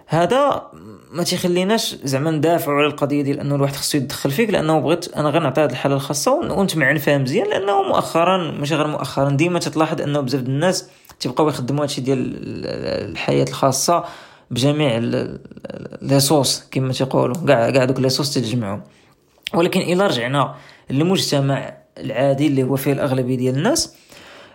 هذا 0.07 0.71
ما 1.13 1.23
تيخليناش 1.23 1.97
زعما 2.05 2.31
ندافعوا 2.31 2.79
على 2.79 2.87
القضية 2.87 3.23
ديال 3.23 3.41
أنه 3.41 3.55
الواحد 3.55 3.77
خصو 3.77 3.99
يدخل 3.99 4.31
فيك 4.31 4.51
لأنه 4.51 4.81
بغيت 4.81 5.17
أنا 5.17 5.29
غير 5.29 5.43
نعطي 5.43 5.61
هذه 5.61 5.71
الحالة 5.71 5.95
الخاصة 5.95 6.33
ونتمعن 6.33 6.99
فيها 6.99 7.19
مزيان 7.19 7.47
لأنه 7.47 7.83
مؤخرا 7.83 8.51
ماشي 8.53 8.75
غير 8.75 8.87
مؤخرا 8.87 9.31
ديما 9.31 9.59
تتلاحظ 9.59 10.01
أنه 10.01 10.21
بزاف 10.21 10.41
الناس 10.41 10.89
تيبقاو 11.21 11.49
يخدموا 11.49 11.83
هادشي 11.83 12.01
ديال 12.01 12.33
الحياة 13.11 13.45
الخاصة 13.45 14.05
بجميع 14.51 14.99
لي 16.03 16.21
صوص 16.21 16.69
كما 16.71 16.93
تيقولوا 16.93 17.37
كاع 17.47 17.71
كاع 17.71 17.85
دوك 17.85 18.01
لي 18.01 18.09
صوص 18.09 18.35
تتجمعوا 18.35 18.79
ولكن 19.55 19.81
إلا 19.81 20.07
رجعنا 20.07 20.55
للمجتمع 20.91 21.75
العادي 21.99 22.47
اللي 22.47 22.63
هو 22.63 22.77
فيه 22.77 22.93
الأغلبية 22.93 23.37
ديال 23.37 23.57
الناس 23.57 23.95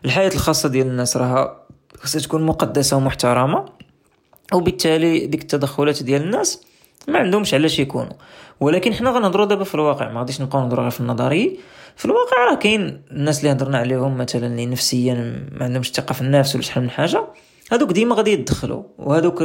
الحياة 0.06 0.32
الخاصة 0.34 0.70
ديال 0.70 0.88
الناس 0.88 1.18
راها 1.18 1.68
خصها 2.02 2.22
تكون 2.22 2.46
مقدسة 2.46 2.98
ومحترمة. 2.98 3.66
وبالتالي 4.54 5.28
ديك 5.28 5.42
التدخلات 5.42 6.04
ديال 6.04 6.22
الناس 6.22 6.62
ما 7.08 7.20
عندهمش 7.20 7.54
علاش 7.54 7.80
يكونوا. 7.80 8.14
ولكن 8.60 8.94
حنا 8.94 9.10
غنهضروا 9.10 9.46
دابا 9.46 9.64
في 9.64 9.76
الواقع 9.76 10.12
ما 10.12 10.20
غاديش 10.20 10.42
نبقاو 10.42 10.62
نهضروا 10.62 10.82
غير 10.82 10.92
في 10.92 11.00
النظري 11.00 11.60
في 11.96 12.06
الواقع 12.06 12.46
راه 12.50 12.56
كاين 12.56 13.02
الناس 13.12 13.40
اللي 13.40 13.52
هضرنا 13.52 13.78
عليهم 13.78 14.18
مثلا 14.18 14.48
اللي 14.48 14.66
نفسيا 14.66 15.48
ما 15.52 15.66
عندهمش 15.66 15.88
الثقة 15.90 16.14
في 16.14 16.22
النفس 16.22 16.56
ولا 16.56 16.64
شحال 16.64 16.84
من 16.84 16.90
حاجة. 16.90 17.24
هذوك 17.72 17.92
ديما 17.92 18.16
غادي 18.16 18.32
يدخلوا 18.32 18.84
وهذوك 18.98 19.42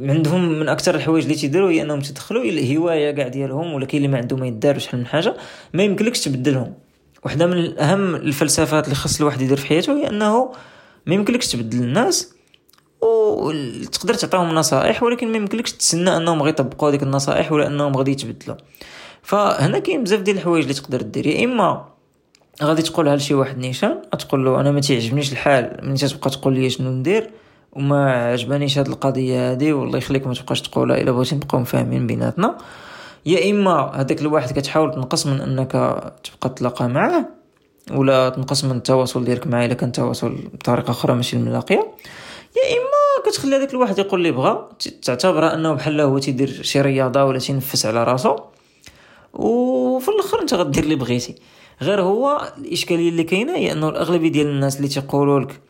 عندهم 0.00 0.58
من 0.58 0.68
أكثر 0.68 0.94
الحوايج 0.94 1.24
اللي 1.24 1.34
تيديروا 1.34 1.70
هي 1.70 1.82
أنهم 1.82 2.00
تدخلوا 2.00 2.42
الهوايه 2.42 3.10
كاع 3.10 3.28
ديالهم 3.28 3.74
ولا 3.74 3.86
كاين 3.86 4.04
اللي 4.04 4.12
ما 4.12 4.18
عنده 4.18 4.36
ما 4.36 4.46
يدار 4.46 4.78
شحال 4.78 5.00
من 5.00 5.06
حاجة. 5.06 5.36
ما 5.72 5.82
يمكنلكش 5.82 6.20
تبدلهم. 6.24 6.74
وحدة 7.24 7.46
من 7.46 7.78
اهم 7.78 8.14
الفلسفات 8.14 8.84
اللي 8.84 8.94
خص 8.94 9.20
الواحد 9.20 9.40
يدير 9.40 9.56
في 9.56 9.66
حياته 9.66 9.92
هي 9.92 10.08
أنه 10.08 10.52
ما 11.06 11.14
يمكنلكش 11.14 11.52
تبدل 11.52 11.78
الناس 11.78 12.33
وتقدر 13.04 14.14
تعطيهم 14.14 14.54
نصائح 14.54 15.02
ولكن 15.02 15.32
ما 15.32 15.36
يمكنلكش 15.36 15.72
تسنى 15.72 16.16
أنهم 16.16 16.42
غيطبقوا 16.42 16.88
هذيك 16.88 17.02
النصائح 17.02 17.52
ولا 17.52 17.66
أنهم 17.66 17.96
غادي 17.96 18.10
يتبدلوا. 18.10 18.56
فهنا 19.22 19.78
كاين 19.78 20.04
بزاف 20.04 20.20
ديال 20.20 20.36
الحوايج 20.36 20.62
اللي 20.62 20.74
تقدر 20.74 21.02
دير 21.02 21.26
يا 21.26 21.44
إما 21.44 21.84
غادي 22.62 22.82
تقولها 22.82 23.16
لشي 23.16 23.34
واحد 23.34 23.58
نيشان 23.58 24.02
تقول 24.18 24.44
له 24.44 24.60
أنا 24.60 24.70
ما 24.70 24.80
تيعجبنيش 24.80 25.32
الحال 25.32 25.80
ملي 25.82 25.96
تبقى 25.96 26.30
تقول 26.30 26.54
لي 26.54 26.70
شنو 26.70 26.90
ندير 26.90 27.30
وما 27.72 28.12
عجبانيش 28.12 28.78
هاد 28.78 28.88
القضية 28.88 29.50
هادي 29.50 29.72
والله 29.72 29.98
يخليك 29.98 30.26
ما 30.26 30.34
تبقاش 30.34 30.62
تقولها 30.62 31.00
إلا 31.00 31.12
بغيتي 31.12 31.34
نبقاو 31.34 31.64
فاهمين 31.64 32.06
بيناتنا. 32.06 32.58
يا 33.26 33.50
إما 33.50 33.90
هذاك 33.94 34.20
الواحد 34.20 34.58
كتحاول 34.58 34.94
تنقص 34.94 35.26
من 35.26 35.40
أنك 35.40 35.72
تبقى 36.24 36.54
تلاقى 36.56 36.88
معاه 36.88 37.24
ولا 37.92 38.28
تنقص 38.28 38.64
من 38.64 38.76
التواصل 38.76 39.24
ديالك 39.24 39.46
معاه 39.46 39.66
إلا 39.66 39.74
كان 39.74 39.92
تواصل 39.92 40.38
بطريقة 40.52 40.90
أخرى 40.90 41.14
ماشي 41.14 41.36
الملاقية. 41.36 41.86
يا 42.56 42.76
إما 42.78 43.30
كتخلي 43.30 43.56
هذاك 43.56 43.70
الواحد 43.70 43.98
يقول 43.98 44.20
اللي 44.20 44.32
بغا 44.32 44.68
تعتبرها 45.02 45.54
أنه 45.54 45.72
بحال 45.72 46.00
هو 46.00 46.18
تيدير 46.18 46.62
شي 46.62 46.80
رياضة 46.80 47.24
ولا 47.24 47.38
تينفس 47.38 47.86
على 47.86 48.04
راسو 48.04 48.36
وفي 49.32 50.08
الآخر 50.08 50.40
أنت 50.40 50.54
غدير 50.54 50.84
اللي 50.84 50.94
بغيتي. 50.94 51.34
غير 51.82 52.02
هو 52.02 52.52
الإشكالية 52.58 53.08
اللي 53.08 53.24
كاينة 53.24 53.56
هي 53.56 53.72
أنه 53.72 53.88
الأغلبية 53.88 54.28
ديال 54.28 54.46
الناس 54.46 54.76
اللي 54.76 54.88
تيقولوا 54.88 55.40
لك 55.40 55.60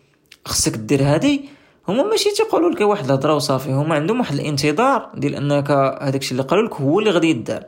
خصك 0.45 0.77
دير 0.77 1.03
هادي 1.03 1.49
هما 1.89 2.03
ماشي 2.03 2.31
تيقولوا 2.31 2.71
لك 2.71 2.81
واحد 2.81 3.05
الهضره 3.05 3.35
وصافي 3.35 3.73
هما 3.73 3.95
عندهم 3.95 4.21
واحد 4.21 4.35
الانتظار 4.35 5.11
ديال 5.15 5.35
أنك 5.35 5.71
هذاك 5.71 6.21
الشيء 6.21 6.33
اللي 6.33 6.43
قالوا 6.43 6.69
لك 6.69 6.75
هو 6.75 7.01
اللي 7.01 7.11
غادي 7.11 7.31
يدار. 7.31 7.65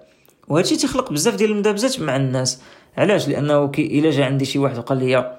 وهادشي 0.49 0.77
تيخلق 0.77 1.13
بزاف 1.13 1.35
ديال 1.35 1.51
المدابزات 1.51 2.01
مع 2.01 2.17
الناس. 2.17 2.61
علاش؟ 2.99 3.29
لأنه 3.29 3.69
كي 3.69 3.99
إلا 3.99 4.11
جا 4.11 4.25
عندي 4.25 4.45
شي 4.45 4.59
واحد 4.59 4.79
وقال 4.79 4.99
لي 4.99 5.37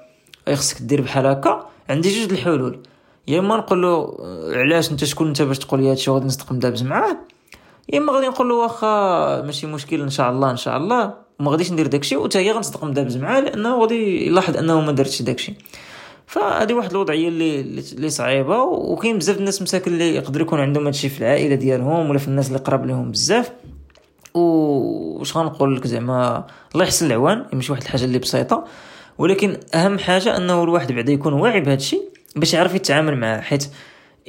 خصك 0.54 0.82
دير 0.82 1.00
بحال 1.00 1.26
هكا 1.26 1.66
عندي 1.88 2.08
جوج 2.08 2.32
الحلول. 2.32 2.82
يا 3.28 3.38
اما 3.38 3.56
نقول 3.56 3.82
له 3.82 4.16
علاش 4.52 4.90
انت 4.90 5.04
شكون 5.04 5.26
انت 5.26 5.42
باش 5.42 5.58
تقول 5.58 5.82
لي 5.82 5.90
هادشي 5.90 6.10
وغادي 6.10 6.26
نصدق 6.26 6.52
مدابز 6.52 6.82
معاه 6.82 7.16
يا 7.92 7.98
اما 7.98 8.12
غادي 8.12 8.26
نقول 8.26 8.48
له 8.48 8.54
واخا 8.54 9.42
ماشي 9.42 9.66
مشكل 9.66 10.00
إن 10.00 10.10
شاء 10.10 10.30
الله 10.30 10.50
إن 10.50 10.56
شاء 10.56 10.76
الله. 10.76 11.14
وما 11.40 11.50
غاديش 11.50 11.72
ندير 11.72 11.86
داكشي 11.86 12.16
وتا 12.16 12.38
هي 12.38 12.52
غنصدق 12.52 12.84
مدابز 12.84 13.16
معاه 13.16 13.40
لأنه 13.40 13.80
غادي 13.80 14.26
يلاحظ 14.26 14.56
أنه 14.56 14.80
ما 14.80 14.92
درتش 14.92 15.22
داكشي. 15.22 15.54
فهذه 16.26 16.74
واحد 16.74 16.90
الوضعيه 16.90 17.28
اللي 17.28 17.60
اللي 17.92 18.10
صعيبة 18.10 18.62
وكاين 18.62 19.18
بزاف 19.18 19.38
الناس 19.38 19.62
مساكن 19.62 19.92
اللي 19.92 20.14
يقدر 20.14 20.40
يكون 20.40 20.60
عندهم 20.60 20.84
هادشي 20.84 21.08
في 21.08 21.20
العائلة 21.20 21.54
ديالهم 21.54 22.10
ولا 22.10 22.18
في 22.18 22.28
الناس 22.28 22.48
اللي 22.48 22.58
قراب 22.58 22.86
لهم 22.86 23.10
بزاف. 23.10 23.52
وش 24.34 25.36
غنقول 25.36 25.76
لك 25.76 25.86
زعما؟ 25.86 26.46
الله 26.74 26.84
يحسن 26.84 27.06
العوان 27.06 27.44
ماشي 27.52 27.72
واحد 27.72 27.82
الحاجة 27.82 28.04
اللي 28.04 28.18
بسيطة. 28.18 28.64
ولكن 29.18 29.56
أهم 29.74 29.98
حاجة 29.98 30.36
أنه 30.36 30.64
الواحد 30.64 30.92
بعدا 30.92 31.12
يكون 31.12 31.32
واعي 31.32 31.60
بهذا 31.60 31.74
الشيء 31.74 32.02
باش 32.36 32.54
يعرف 32.54 32.74
يتعامل 32.74 33.16
معاه. 33.16 33.40
حيت 33.40 33.68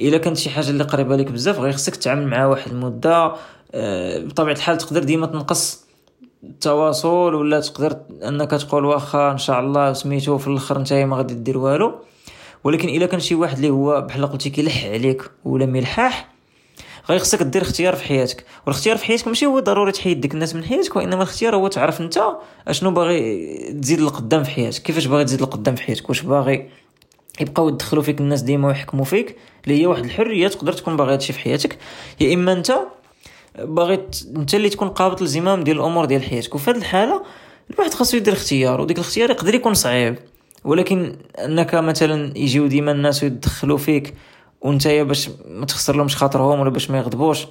إلا 0.00 0.18
كانت 0.18 0.36
شي 0.36 0.50
حاجة 0.50 0.70
اللي 0.70 0.84
قريبة 0.84 1.16
لك 1.16 1.30
بزاف 1.30 1.58
غير 1.58 1.72
خصك 1.72 1.96
تتعامل 1.96 2.26
معاه 2.26 2.48
واحد 2.48 2.70
المدة 2.70 3.32
آه، 3.74 4.18
بطبيعة 4.18 4.54
الحال 4.54 4.78
تقدر 4.78 5.04
ديما 5.04 5.26
تنقص 5.26 5.84
التواصل 6.44 7.34
ولا 7.34 7.60
تقدر 7.60 7.96
أنك 8.22 8.50
تقول 8.50 8.84
واخا 8.84 9.32
إن 9.32 9.38
شاء 9.38 9.60
الله 9.60 9.92
سميتو 9.92 10.38
في 10.38 10.46
الأخر 10.46 10.76
أنت 10.76 10.92
ما 10.92 11.16
غادي 11.16 11.34
دير 11.34 11.58
والو. 11.58 11.94
ولكن 12.64 12.88
إلا 12.88 13.06
كان 13.06 13.20
شي 13.20 13.34
واحد 13.34 13.56
اللي 13.56 13.70
هو 13.70 14.00
بحال 14.00 14.26
قلتي 14.26 14.50
كيلح 14.50 14.84
عليك 14.84 15.30
ولا 15.44 15.66
ملحاح 15.66 16.28
غير 17.08 17.18
خصك 17.18 17.42
دير 17.42 17.62
اختيار 17.62 17.96
في 17.96 18.04
حياتك. 18.04 18.44
والاختيار 18.66 18.96
في 18.96 19.04
حياتك 19.04 19.28
ماشي 19.28 19.46
هو 19.46 19.60
ضروري 19.60 19.92
تحيد 19.92 20.20
ديك 20.20 20.34
الناس 20.34 20.54
من 20.54 20.64
حياتك 20.64 20.96
وإنما 20.96 21.14
الاختيار 21.14 21.56
هو 21.56 21.68
تعرف 21.68 22.00
أنت 22.00 22.18
أشنو 22.68 22.90
باغي 22.90 23.72
تزيد 23.82 24.00
لقدام 24.00 24.44
في 24.44 24.50
حياتك 24.50 24.82
كيفاش 24.82 25.06
باغي 25.06 25.24
تزيد 25.24 25.42
لقدام 25.42 25.74
في 25.74 25.82
حياتك 25.82 26.08
واش 26.08 26.20
باغي 26.22 26.68
يبقاو 27.40 27.68
يدخلوا 27.68 28.02
فيك 28.02 28.20
الناس 28.20 28.42
ديما 28.42 28.68
ويحكموا 28.68 29.04
فيك 29.04 29.36
اللي 29.64 29.80
هي 29.80 29.86
واحد 29.86 30.04
الحرية 30.04 30.48
تقدر 30.48 30.72
تكون 30.72 30.96
باغي 30.96 31.12
هادشي 31.12 31.32
في 31.32 31.38
حياتك. 31.38 31.78
يا 32.20 32.34
إما 32.34 32.52
أنت 32.52 32.78
باغي 33.58 33.94
أنت 34.36 34.54
اللي 34.54 34.68
تكون 34.68 34.88
قابض 34.88 35.22
الزمام 35.22 35.64
ديال 35.64 35.76
الأمور 35.76 36.04
ديال 36.04 36.22
حياتك. 36.22 36.54
وفي 36.54 36.70
هذه 36.70 36.76
الحالة 36.76 37.22
الواحد 37.70 37.94
خاصو 37.94 38.16
يدير 38.16 38.32
اختيار 38.32 38.80
وديك 38.80 38.98
الاختيار 38.98 39.30
يقدر 39.30 39.54
يكون 39.54 39.74
صعيب. 39.74 40.18
ولكن 40.64 41.16
أنك 41.38 41.74
مثلا 41.74 42.38
يجيو 42.38 42.66
ديما 42.66 42.92
الناس 42.92 43.22
ويدخلوا 43.22 43.78
فيك 43.78 44.14
وأنت 44.60 44.88
باش 44.88 45.30
ما 45.48 45.66
تخسر 45.66 45.96
لهمش 45.96 46.16
خاطرهم 46.16 46.60
ولا 46.60 46.70
باش 46.70 46.90
ما 46.90 46.98
يغضبوش 46.98 47.46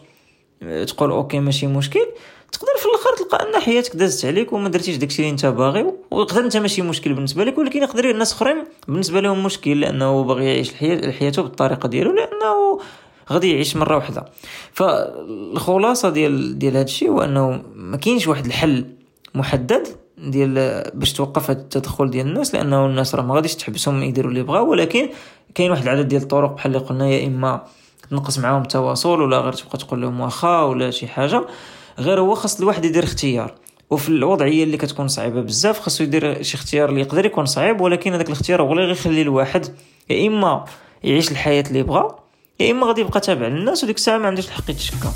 تقول 0.88 1.12
أوكي 1.12 1.40
ماشي 1.40 1.68
مشكل 1.68 2.06
تقدر 2.52 2.74
في 2.80 2.86
تلقى 3.30 3.50
أن 3.50 3.62
حياتك 3.62 3.96
دازت 3.96 4.26
عليك 4.26 4.54
وما 4.54 4.70
درتيش 4.70 4.96
داكشي 4.98 5.22
اللي 5.22 5.32
أنت 5.32 5.46
باغي 5.46 5.86
ويقدر 6.12 6.42
أنت 6.42 6.58
ماشي 6.58 6.82
مشكل 6.82 7.14
بالنسبة 7.14 7.44
لك 7.44 7.58
ولكن 7.58 7.82
يقدر 7.82 8.10
الناس 8.10 8.34
أخرين 8.34 8.64
بالنسبة 8.88 9.20
لهم 9.22 9.44
مشكل 9.44 9.80
لأنه 9.80 10.24
باغي 10.24 10.46
يعيش 10.46 10.70
الحياة 10.70 11.12
حياته 11.12 11.42
بالطريقة 11.42 11.90
ديالو 11.90 12.12
لأنه 12.12 12.80
غادي 13.32 13.54
يعيش 13.54 13.76
مرة 13.76 13.96
واحدة 13.96 14.26
فالخلاصة 14.74 16.10
ديال 16.10 16.60
ديال 16.60 16.74
هذا 16.74 16.84
الشيء 16.84 17.10
هو 17.10 17.22
أنه 17.22 17.64
ما 17.76 17.98
كاينش 17.98 18.28
واحد 18.28 18.46
الحل 18.46 18.86
محدد 19.36 19.88
ديال 20.18 20.84
باش 20.94 21.14
توقف 21.14 21.52
التدخل 21.52 22.10
ديال 22.10 22.28
الناس 22.28 22.56
لأنه 22.56 22.86
الناس 22.86 23.16
راه 23.16 23.22
ما 23.22 23.36
غاديش 23.36 23.56
تحبسهم 23.56 24.04
يديروا 24.04 24.32
اللي 24.32 24.44
بغاو 24.44 24.70
ولكن 24.70 25.10
كاين 25.56 25.72
واحد 25.72 25.84
العدد 25.84 26.08
ديال 26.08 26.22
الطرق 26.22 26.52
بحال 26.56 26.76
اللي 26.76 26.88
قلنا 26.88 27.10
يا 27.10 27.28
إما 27.28 27.64
تنقص 28.10 28.40
معاهم 28.40 28.62
التواصل 28.62 29.22
ولا 29.22 29.40
غير 29.40 29.54
تبقى 29.54 29.78
تقول 29.78 30.02
لهم 30.02 30.20
واخا 30.20 30.62
ولا 30.62 30.92
شي 30.92 31.08
حاجة. 31.08 31.46
غير 32.00 32.20
هو 32.20 32.36
خاص 32.36 32.60
الواحد 32.60 32.86
يدير 32.86 33.04
اختيار. 33.04 33.56
وفي 33.90 34.10
الوضعيه 34.10 34.64
اللي 34.64 34.78
كتكون 34.78 35.08
صعيبة 35.08 35.42
بزاف 35.42 35.80
خاصو 35.80 36.04
يدير 36.04 36.42
شي 36.44 36.56
اختيار 36.56 36.90
اللي 36.90 37.02
يقدر 37.02 37.26
يكون 37.26 37.46
صعيب 37.46 37.82
ولكن 37.82 38.14
هذاك 38.14 38.28
الاختيار 38.28 38.62
هو 38.62 38.74
اللي 38.74 38.86
غيخلي 38.86 39.22
الواحد 39.22 39.66
يا 40.10 40.28
إما 40.28 40.66
يعيش 41.04 41.32
الحياة 41.32 41.64
اللي 41.68 41.84
بغا 41.84 42.20
يا 42.60 42.72
إما 42.72 42.88
غادي 42.88 43.02
يبقى 43.02 43.20
تابع 43.20 43.48
للناس 43.48 43.84
وديك 43.84 43.96
الساعة 43.96 44.18
ما 44.18 44.28
عندوش 44.28 44.48
الحق 44.48 44.70
يتشكى. 44.70 45.10